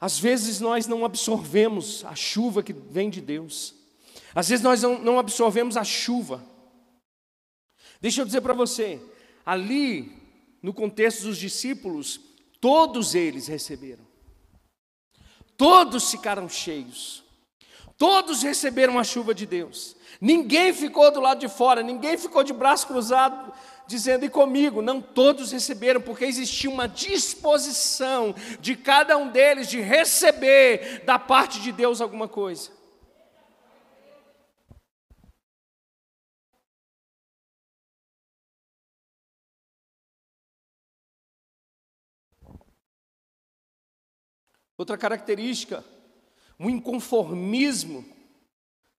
[0.00, 3.74] Às vezes nós não absorvemos a chuva que vem de Deus.
[4.34, 6.42] Às vezes nós não, absorvemos a chuva.
[8.00, 9.00] Deixa eu dizer para você,
[9.44, 10.12] ali,
[10.62, 12.18] no contexto dos discípulos,
[12.62, 14.06] todos eles receberam.
[15.56, 17.24] Todos ficaram cheios.
[17.98, 19.96] Todos receberam a chuva de Deus.
[20.20, 23.52] Ninguém ficou do lado de fora, ninguém ficou de braço cruzado
[23.84, 29.80] dizendo, e comigo, não todos receberam, porque existia uma disposição de cada um deles de
[29.80, 32.70] receber da parte de Deus alguma coisa.
[44.82, 45.84] Outra característica,
[46.58, 48.04] um inconformismo,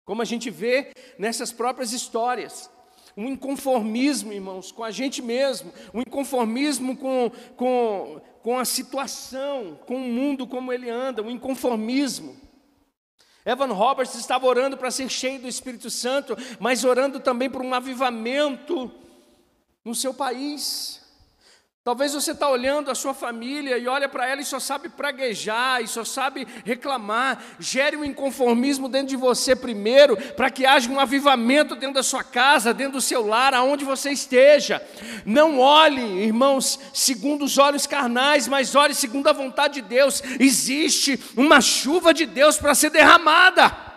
[0.05, 2.69] como a gente vê nessas próprias histórias
[3.17, 9.97] um inconformismo, irmãos, com a gente mesmo, um inconformismo com, com, com a situação, com
[9.97, 12.37] o mundo como ele anda, um inconformismo.
[13.45, 17.73] Evan Roberts estava orando para ser cheio do Espírito Santo, mas orando também por um
[17.73, 18.89] avivamento
[19.83, 21.02] no seu país.
[21.85, 25.81] Talvez você está olhando a sua família e olha para ela e só sabe praguejar,
[25.81, 27.43] e só sabe reclamar.
[27.59, 32.23] Gere um inconformismo dentro de você primeiro, para que haja um avivamento dentro da sua
[32.23, 34.81] casa, dentro do seu lar, aonde você esteja.
[35.25, 40.23] Não olhe, irmãos, segundo os olhos carnais, mas olhe segundo a vontade de Deus.
[40.39, 43.91] Existe uma chuva de Deus para ser derramada.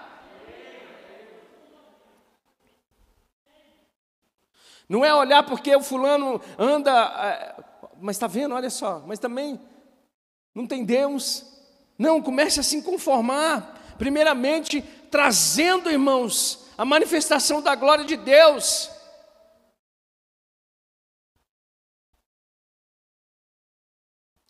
[4.88, 7.62] Não é olhar porque o fulano anda eh,
[8.00, 9.60] mas está vendo, olha só, mas também
[10.54, 11.44] não tem Deus.
[11.98, 18.90] Não, comece a se conformar, primeiramente trazendo, irmãos, a manifestação da glória de Deus.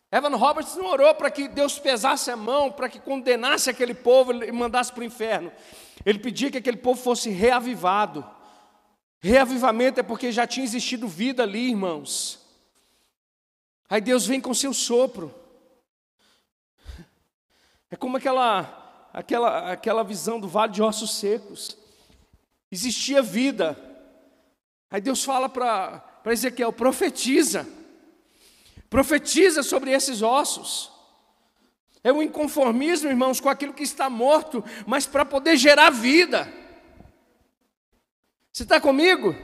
[0.09, 4.31] Evan Roberts não orou para que Deus pesasse a mão, para que condenasse aquele povo
[4.43, 5.51] e mandasse para o inferno.
[6.05, 8.25] Ele pedia que aquele povo fosse reavivado.
[9.19, 12.46] Reavivamento é porque já tinha existido vida ali, irmãos.
[13.89, 15.33] Aí Deus vem com seu sopro.
[17.89, 21.77] É como aquela, aquela, aquela visão do vale de ossos secos.
[22.69, 23.77] Existia vida.
[24.91, 27.65] Aí Deus fala para Ezequiel: profetiza.
[28.89, 30.91] Profetiza sobre esses ossos.
[32.03, 36.51] É um inconformismo, irmãos, com aquilo que está morto, mas para poder gerar vida.
[38.51, 39.35] Você está comigo?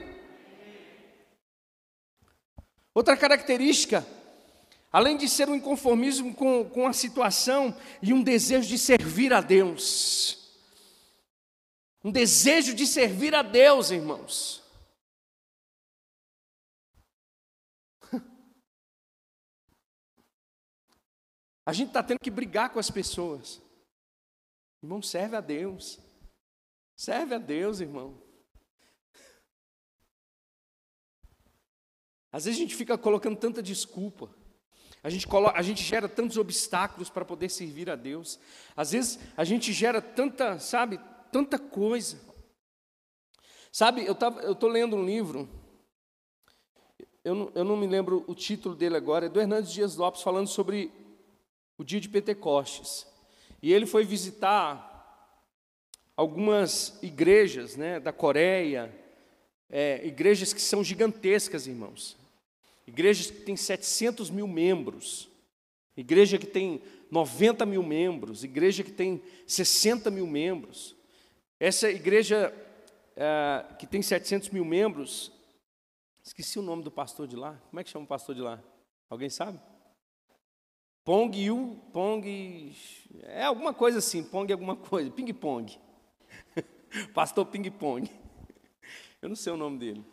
[2.93, 4.05] Outra característica
[4.93, 9.41] Além de ser um inconformismo com, com a situação e um desejo de servir a
[9.41, 10.53] Deus.
[12.03, 14.61] Um desejo de servir a Deus, irmãos.
[21.65, 23.59] A gente está tendo que brigar com as pessoas.
[24.83, 25.97] Irmão, serve a Deus.
[26.95, 28.21] Serve a Deus, irmão.
[32.31, 34.42] Às vezes a gente fica colocando tanta desculpa.
[35.03, 38.39] A gente, coloca, a gente gera tantos obstáculos para poder servir a Deus.
[38.75, 40.97] Às vezes a gente gera tanta, sabe,
[41.29, 42.17] tanta coisa.
[43.69, 45.49] Sabe, eu estou lendo um livro,
[47.23, 50.21] eu não, eu não me lembro o título dele agora, é do Hernandes Dias Lopes
[50.21, 50.91] falando sobre
[51.77, 53.07] o dia de Pentecostes.
[53.61, 54.91] E ele foi visitar
[56.15, 58.93] algumas igrejas né, da Coreia,
[59.69, 62.15] é, igrejas que são gigantescas, irmãos.
[62.85, 65.29] Igrejas que têm 700 mil membros,
[65.95, 70.95] igreja que tem 90 mil membros, igreja que tem 60 mil membros.
[71.59, 72.53] Essa igreja
[73.15, 75.31] é, que tem 700 mil membros,
[76.23, 77.57] esqueci o nome do pastor de lá.
[77.69, 78.61] Como é que chama o pastor de lá?
[79.09, 79.59] Alguém sabe?
[81.05, 82.75] Pong Yu, Pong.
[83.23, 85.77] É alguma coisa assim, Pong alguma coisa, Ping Pong.
[87.13, 88.09] pastor Ping Pong.
[89.21, 90.03] Eu não sei o nome dele.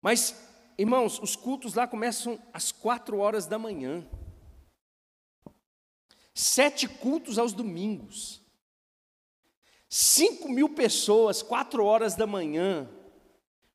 [0.00, 0.51] Mas
[0.82, 4.04] Irmãos, os cultos lá começam às quatro horas da manhã.
[6.34, 8.42] Sete cultos aos domingos.
[9.88, 12.90] Cinco mil pessoas, quatro horas da manhã,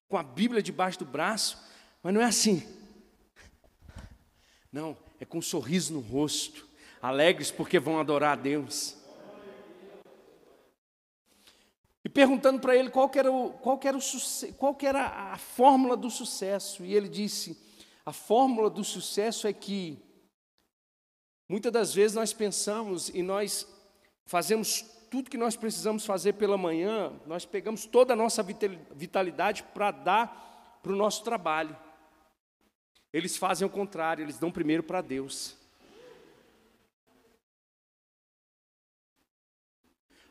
[0.09, 1.57] com a Bíblia debaixo do braço,
[2.03, 2.61] mas não é assim.
[4.69, 6.67] Não, é com um sorriso no rosto,
[7.01, 8.96] alegres porque vão adorar a Deus.
[12.05, 14.01] E perguntando para ele qual era, o, qual, era o,
[14.57, 16.85] qual era a fórmula do sucesso.
[16.85, 17.57] E ele disse:
[18.05, 19.97] a fórmula do sucesso é que
[21.49, 23.67] muitas das vezes nós pensamos e nós
[24.25, 29.91] fazemos tudo que nós precisamos fazer pela manhã, nós pegamos toda a nossa vitalidade para
[29.91, 31.75] dar para o nosso trabalho.
[33.11, 35.57] Eles fazem o contrário, eles dão primeiro para Deus.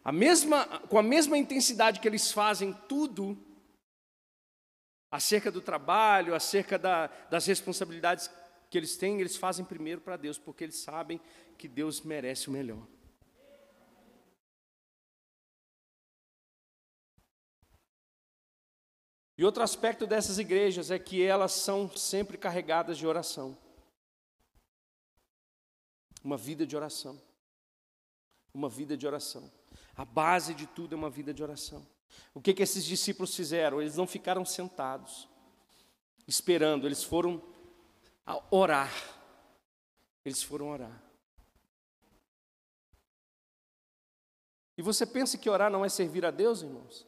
[0.07, 3.37] A mesma, com a mesma intensidade que eles fazem tudo
[5.11, 8.31] acerca do trabalho, acerca da, das responsabilidades
[8.71, 11.21] que eles têm, eles fazem primeiro para Deus, porque eles sabem
[11.59, 12.87] que Deus merece o melhor.
[19.37, 23.59] E outro aspecto dessas igrejas é que elas são sempre carregadas de oração.
[26.23, 27.21] Uma vida de oração.
[28.55, 29.51] Uma vida de oração.
[29.97, 31.87] A base de tudo é uma vida de oração.
[32.35, 33.81] O que, que esses discípulos fizeram?
[33.81, 35.27] Eles não ficaram sentados,
[36.27, 37.43] esperando, eles foram
[38.51, 38.93] orar.
[40.25, 41.03] Eles foram orar.
[44.77, 47.07] E você pensa que orar não é servir a Deus, irmãos?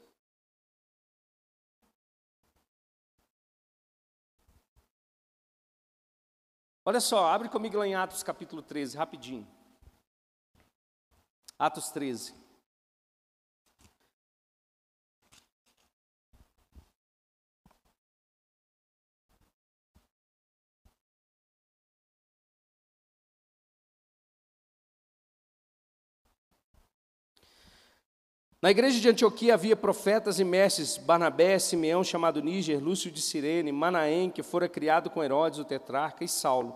[6.83, 9.47] Olha só, abre comigo lá em Atos capítulo 13, rapidinho.
[11.59, 12.48] Atos 13.
[28.61, 33.71] Na igreja de Antioquia havia profetas e mestres, Barnabé, Simeão, chamado Níger, Lúcio de Sirene,
[33.71, 36.75] Manaém, que fora criado com Herodes, o tetrarca, e Saulo.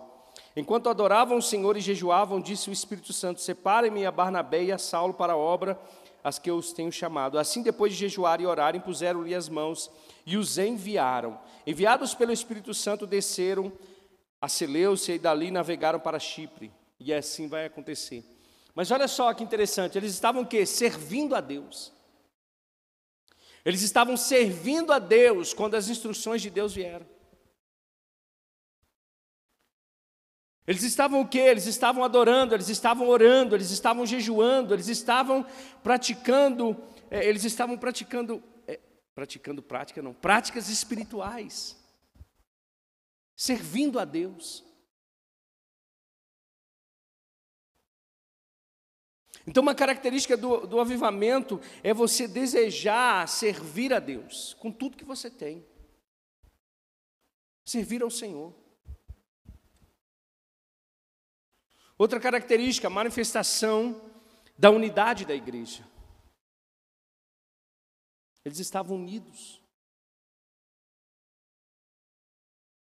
[0.55, 4.77] Enquanto adoravam o Senhor e jejuavam, disse o Espírito Santo: Separem-me a Barnabé e a
[4.77, 5.77] Saulo para a obra
[6.23, 7.37] as que eu os tenho chamado.
[7.37, 9.91] Assim, depois de jejuar e orar, impuseram-lhe as mãos
[10.25, 11.37] e os enviaram.
[11.67, 13.73] Enviados pelo Espírito Santo, desceram
[14.39, 16.71] a Seleucia e dali navegaram para Chipre.
[16.97, 18.32] E assim vai acontecer.
[18.75, 20.65] Mas olha só que interessante, eles estavam o quê?
[20.65, 21.93] Servindo a Deus.
[23.63, 27.05] Eles estavam servindo a Deus quando as instruções de Deus vieram.
[30.65, 31.39] Eles estavam o quê?
[31.39, 35.45] Eles estavam adorando, eles estavam orando, eles estavam jejuando, eles estavam
[35.83, 38.79] praticando, é, eles estavam praticando, é,
[39.13, 41.77] praticando prática não, práticas espirituais,
[43.35, 44.63] servindo a Deus.
[49.45, 55.03] Então, uma característica do, do avivamento é você desejar servir a Deus com tudo que
[55.03, 55.65] você tem.
[57.65, 58.53] Servir ao Senhor.
[61.97, 64.01] Outra característica, manifestação
[64.57, 65.87] da unidade da igreja.
[68.45, 69.61] Eles estavam unidos.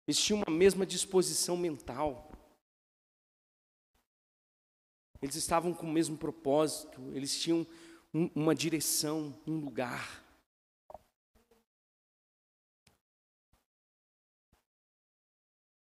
[0.06, 2.33] Eles tinham uma mesma disposição mental.
[5.24, 7.66] Eles estavam com o mesmo propósito, eles tinham
[8.14, 10.22] um, uma direção, um lugar.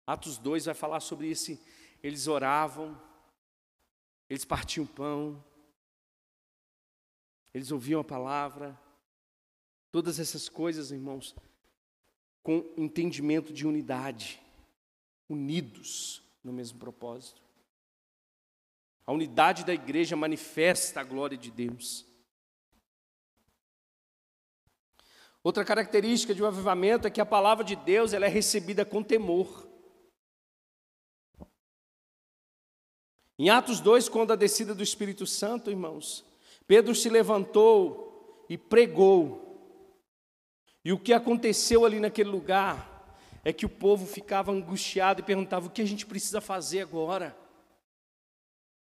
[0.05, 1.57] Atos 2 vai falar sobre esse.
[2.03, 3.01] Eles oravam,
[4.29, 5.41] Eles partiam pão,
[7.53, 8.77] eles ouviam a palavra,
[9.89, 11.33] todas essas coisas, irmãos,
[12.43, 14.41] com entendimento de unidade,
[15.29, 17.48] unidos no mesmo propósito.
[19.05, 22.05] A unidade da igreja manifesta a glória de Deus.
[25.43, 29.01] Outra característica de um avivamento é que a palavra de Deus ela é recebida com
[29.01, 29.67] temor.
[33.37, 36.25] Em Atos 2, quando a descida do Espírito Santo, irmãos,
[36.67, 39.47] Pedro se levantou e pregou.
[40.83, 45.67] E o que aconteceu ali naquele lugar é que o povo ficava angustiado e perguntava:
[45.67, 47.35] o que a gente precisa fazer agora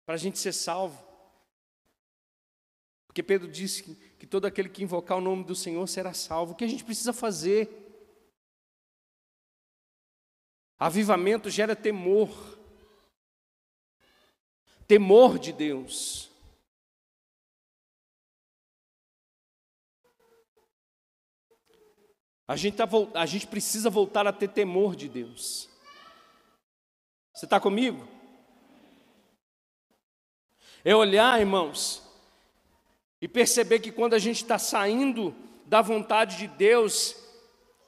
[0.09, 0.99] para a gente ser salvo?
[3.05, 6.53] Porque Pedro disse que, que todo aquele que invocar o nome do Senhor será salvo.
[6.53, 7.69] O que a gente precisa fazer?
[10.79, 12.27] Avivamento gera temor,
[14.87, 16.31] temor de Deus.
[22.47, 25.69] A gente, tá, a gente precisa voltar a ter temor de Deus.
[27.31, 28.17] Você está comigo?
[30.89, 32.01] É olhar, irmãos,
[33.21, 35.35] e perceber que quando a gente está saindo
[35.67, 37.15] da vontade de Deus,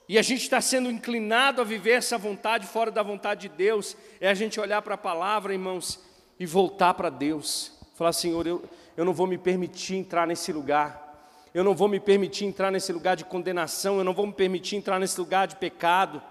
[0.07, 3.97] e a gente está sendo inclinado a viver essa vontade fora da vontade de Deus,
[4.19, 5.99] é a gente olhar para a palavra, irmãos,
[6.39, 7.71] e voltar para Deus.
[7.95, 8.63] Falar, Senhor, eu,
[8.95, 11.25] eu não vou me permitir entrar nesse lugar.
[11.55, 14.75] Eu não vou me permitir entrar nesse lugar de condenação, eu não vou me permitir
[14.75, 16.21] entrar nesse lugar de pecado.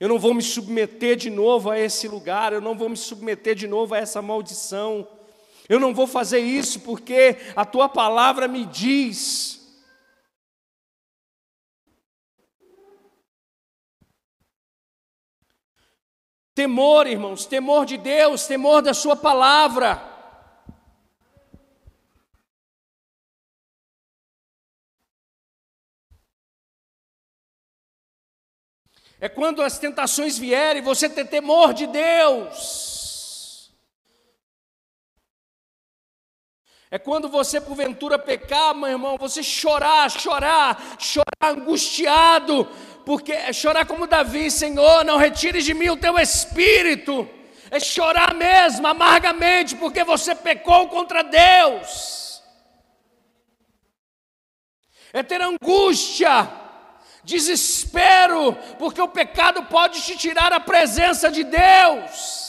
[0.00, 3.54] Eu não vou me submeter de novo a esse lugar, eu não vou me submeter
[3.54, 5.06] de novo a essa maldição.
[5.70, 9.60] Eu não vou fazer isso porque a tua palavra me diz.
[16.52, 20.02] Temor, irmãos, temor de Deus, temor da Sua palavra.
[29.20, 32.99] É quando as tentações vierem, você ter temor de Deus.
[36.90, 42.68] É quando você, porventura, pecar, meu irmão, você chorar, chorar, chorar angustiado,
[43.06, 47.28] porque é chorar como Davi, Senhor, não retires de mim o teu espírito.
[47.70, 52.42] É chorar mesmo, amargamente, porque você pecou contra Deus.
[55.12, 56.50] É ter angústia,
[57.22, 62.39] desespero, porque o pecado pode te tirar a presença de Deus.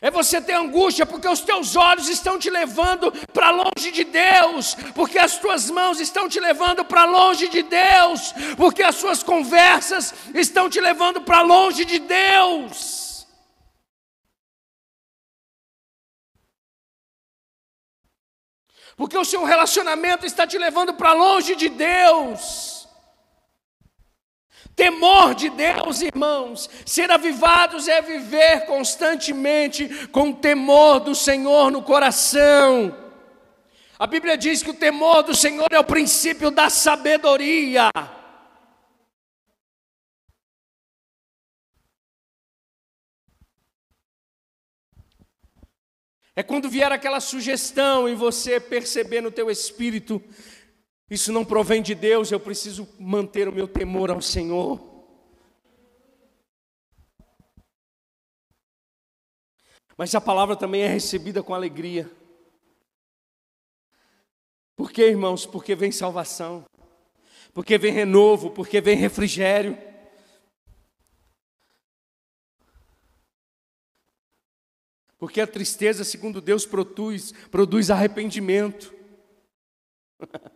[0.00, 4.76] É você ter angústia porque os teus olhos estão te levando para longe de Deus,
[4.94, 10.14] porque as tuas mãos estão te levando para longe de Deus, porque as suas conversas
[10.34, 13.06] estão te levando para longe de Deus.
[18.96, 22.75] porque o seu relacionamento está te levando para longe de Deus.
[24.74, 31.82] Temor de Deus, irmãos, ser avivados é viver constantemente com o temor do Senhor no
[31.82, 32.94] coração.
[33.98, 37.90] A Bíblia diz que o temor do Senhor é o princípio da sabedoria.
[46.38, 50.22] É quando vier aquela sugestão e você perceber no teu espírito,
[51.08, 54.96] isso não provém de Deus, eu preciso manter o meu temor ao Senhor.
[59.96, 62.10] Mas a palavra também é recebida com alegria.
[64.74, 65.46] Por quê, irmãos?
[65.46, 66.66] Porque vem salvação,
[67.54, 69.78] porque vem renovo, porque vem refrigério.
[75.18, 78.92] Porque a tristeza, segundo Deus, produz, produz arrependimento.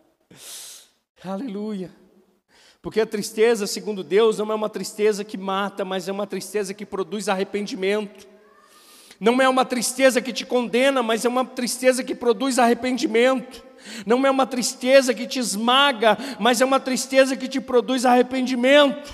[1.23, 1.91] Aleluia.
[2.81, 6.73] Porque a tristeza, segundo Deus, não é uma tristeza que mata, mas é uma tristeza
[6.73, 8.27] que produz arrependimento.
[9.19, 13.63] Não é uma tristeza que te condena, mas é uma tristeza que produz arrependimento.
[14.03, 19.13] Não é uma tristeza que te esmaga, mas é uma tristeza que te produz arrependimento.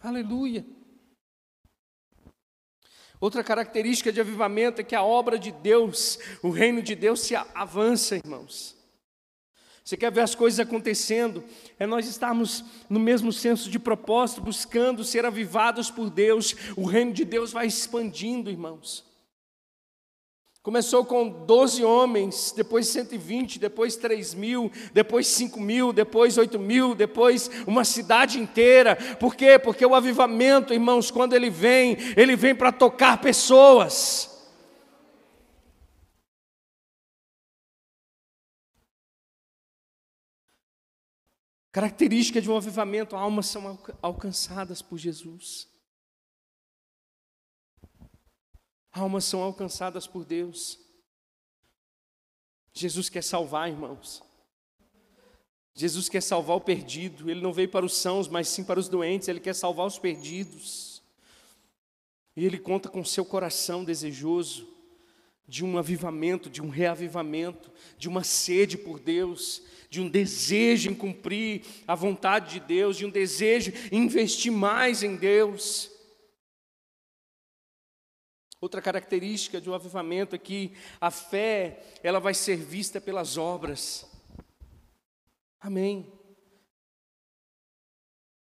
[0.00, 0.64] Aleluia.
[3.22, 7.36] Outra característica de avivamento é que a obra de Deus, o reino de Deus se
[7.36, 8.74] avança, irmãos.
[9.84, 11.44] Você quer ver as coisas acontecendo?
[11.78, 16.56] É nós estarmos no mesmo senso de propósito, buscando ser avivados por Deus.
[16.76, 19.04] O reino de Deus vai expandindo, irmãos.
[20.62, 26.94] Começou com 12 homens, depois 120, depois 3 mil, depois 5 mil, depois 8 mil,
[26.94, 28.94] depois uma cidade inteira.
[29.18, 29.58] Por quê?
[29.58, 34.30] Porque o avivamento, irmãos, quando ele vem, ele vem para tocar pessoas.
[41.72, 45.71] Característica de um avivamento: almas são alcançadas por Jesus.
[48.92, 50.78] Almas são alcançadas por Deus.
[52.72, 54.22] Jesus quer salvar, irmãos.
[55.74, 57.30] Jesus quer salvar o perdido.
[57.30, 59.28] Ele não veio para os sãos, mas sim para os doentes.
[59.28, 61.02] Ele quer salvar os perdidos.
[62.36, 64.68] E ele conta com seu coração desejoso
[65.46, 70.94] de um avivamento, de um reavivamento, de uma sede por Deus, de um desejo em
[70.94, 75.91] cumprir a vontade de Deus, de um desejo em investir mais em Deus.
[78.62, 84.08] Outra característica de um avivamento é que a fé, ela vai ser vista pelas obras.
[85.58, 86.12] Amém.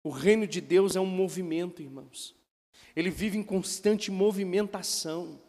[0.03, 2.35] O reino de Deus é um movimento, irmãos.
[2.95, 5.41] Ele vive em constante movimentação.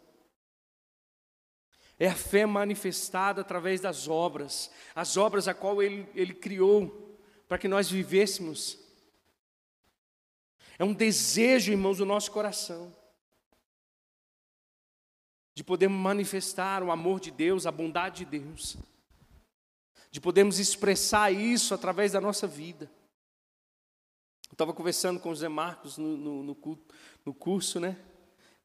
[1.99, 7.59] É a fé manifestada através das obras, as obras a qual ele, ele criou para
[7.59, 8.79] que nós vivêssemos.
[10.79, 13.04] É um desejo, irmãos, do nosso coração
[15.55, 18.75] de podermos manifestar o amor de Deus, a bondade de Deus,
[20.11, 22.91] de podermos expressar isso através da nossa vida.
[24.49, 26.85] Eu estava conversando com o Zé Marcos no, no, no,
[27.25, 27.97] no curso né,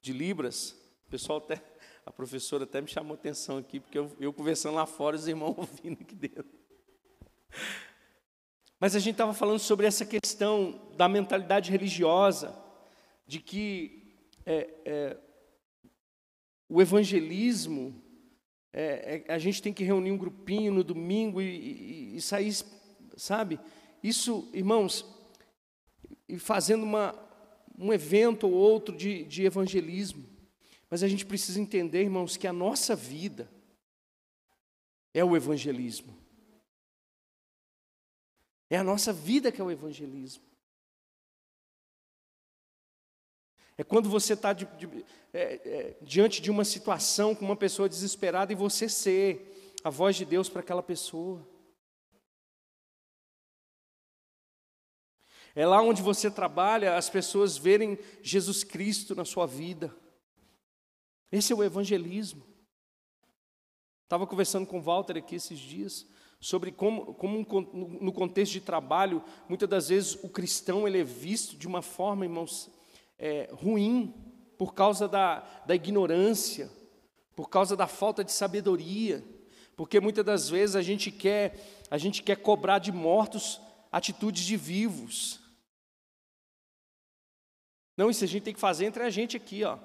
[0.02, 0.72] de Libras,
[1.06, 1.62] o pessoal até,
[2.04, 5.54] a professora até me chamou atenção aqui, porque eu, eu conversando lá fora, os irmãos
[5.58, 6.58] ouvindo aqui dentro.
[8.80, 12.56] Mas a gente estava falando sobre essa questão da mentalidade religiosa,
[13.26, 15.16] de que é, é,
[16.70, 18.00] o evangelismo,
[18.72, 22.54] é, é, a gente tem que reunir um grupinho no domingo e, e, e sair,
[23.16, 23.58] sabe?
[24.00, 25.04] Isso, irmãos,
[26.28, 27.12] e fazendo uma,
[27.76, 30.24] um evento ou outro de, de evangelismo.
[30.88, 33.50] Mas a gente precisa entender, irmãos, que a nossa vida
[35.12, 36.16] é o evangelismo.
[38.70, 40.44] É a nossa vida que é o evangelismo.
[43.80, 44.54] É quando você está
[45.32, 50.16] é, é, diante de uma situação com uma pessoa desesperada e você ser a voz
[50.16, 51.48] de Deus para aquela pessoa.
[55.54, 59.96] É lá onde você trabalha, as pessoas verem Jesus Cristo na sua vida.
[61.32, 62.46] Esse é o evangelismo.
[64.02, 66.06] Estava conversando com o Walter aqui esses dias
[66.38, 67.46] sobre como, como
[67.98, 72.26] no contexto de trabalho, muitas das vezes o cristão ele é visto de uma forma,
[72.26, 72.70] irmãos,
[73.20, 74.14] é, ruim
[74.58, 76.70] por causa da, da ignorância,
[77.36, 79.22] por causa da falta de sabedoria,
[79.76, 83.60] porque muitas das vezes a gente quer a gente quer cobrar de mortos
[83.90, 85.40] atitudes de vivos.
[87.96, 89.76] Não, isso a gente tem que fazer entre a gente aqui, ó.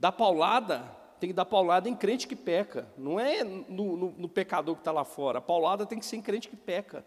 [0.00, 0.80] Dar paulada,
[1.20, 4.80] tem que dar paulada em crente que peca, não é no, no, no pecador que
[4.80, 5.38] está lá fora.
[5.38, 7.04] A paulada tem que ser em crente que peca.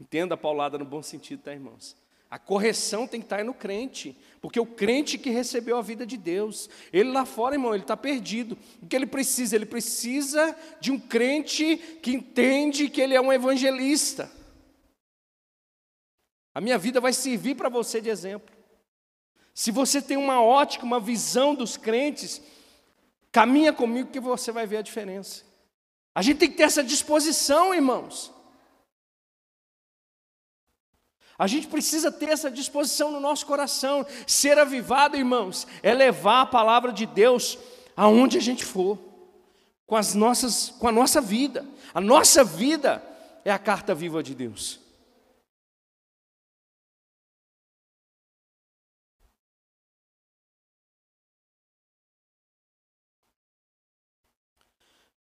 [0.00, 1.96] Entenda a paulada no bom sentido, tá, irmãos?
[2.30, 6.16] A correção tem que estar no crente, porque o crente que recebeu a vida de
[6.16, 8.56] Deus, ele lá fora, irmão, ele está perdido.
[8.82, 9.56] O que ele precisa?
[9.56, 14.30] Ele precisa de um crente que entende que ele é um evangelista.
[16.54, 18.54] A minha vida vai servir para você de exemplo.
[19.54, 22.42] Se você tem uma ótica, uma visão dos crentes,
[23.32, 25.44] caminha comigo que você vai ver a diferença.
[26.14, 28.32] A gente tem que ter essa disposição, irmãos.
[31.38, 34.04] A gente precisa ter essa disposição no nosso coração.
[34.26, 37.56] Ser avivado, irmãos, é levar a palavra de Deus
[37.96, 38.98] aonde a gente for,
[39.86, 41.64] com, as nossas, com a nossa vida.
[41.94, 43.00] A nossa vida
[43.44, 44.80] é a carta viva de Deus.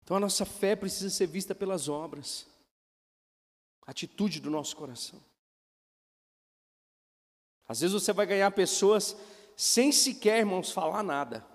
[0.01, 2.45] Então a nossa fé precisa ser vista pelas obras,
[3.86, 5.20] atitude do nosso coração.
[7.68, 9.16] Às vezes você vai ganhar pessoas
[9.55, 11.45] sem sequer, irmãos, falar nada.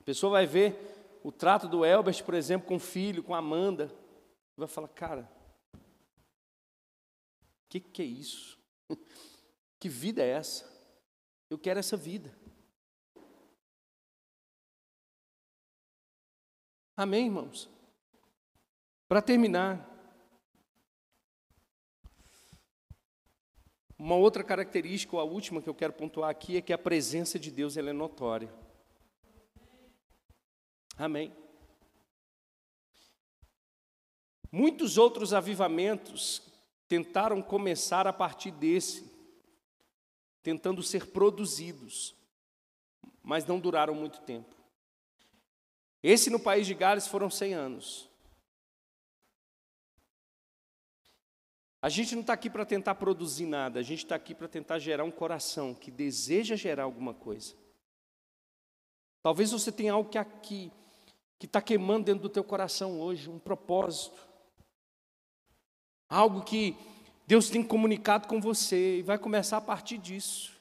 [0.00, 3.38] A pessoa vai ver o trato do Elbert, por exemplo, com o filho, com a
[3.38, 3.92] Amanda,
[4.56, 5.30] e vai falar: Cara,
[5.74, 5.78] o
[7.68, 8.58] que, que é isso?
[9.78, 10.68] que vida é essa?
[11.48, 12.34] Eu quero essa vida.
[16.96, 17.68] Amém, irmãos?
[19.08, 19.89] Para terminar,
[24.00, 27.38] Uma outra característica, ou a última que eu quero pontuar aqui, é que a presença
[27.38, 28.50] de Deus ela é notória.
[30.96, 31.30] Amém.
[34.50, 36.40] Muitos outros avivamentos
[36.88, 39.04] tentaram começar a partir desse,
[40.42, 42.14] tentando ser produzidos,
[43.22, 44.56] mas não duraram muito tempo.
[46.02, 48.09] Esse no país de Gales foram 100 anos.
[51.82, 54.78] A gente não está aqui para tentar produzir nada, a gente está aqui para tentar
[54.78, 57.54] gerar um coração que deseja gerar alguma coisa.
[59.22, 60.70] Talvez você tenha algo que aqui,
[61.38, 64.28] que está queimando dentro do teu coração hoje, um propósito.
[66.08, 66.76] Algo que
[67.26, 70.60] Deus tem comunicado com você e vai começar a partir disso.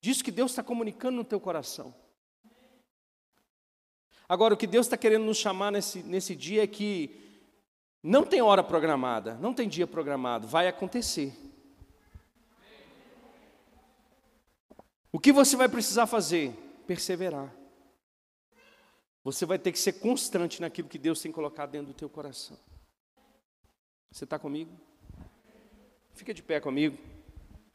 [0.00, 1.94] Disso que Deus está comunicando no teu coração.
[4.28, 7.27] Agora, o que Deus está querendo nos chamar nesse, nesse dia é que
[8.02, 11.32] não tem hora programada, não tem dia programado, vai acontecer.
[15.10, 16.52] O que você vai precisar fazer?
[16.86, 17.52] Perseverar.
[19.24, 22.58] Você vai ter que ser constante naquilo que Deus tem colocado dentro do teu coração.
[24.10, 24.70] Você está comigo?
[26.14, 26.96] Fica de pé comigo.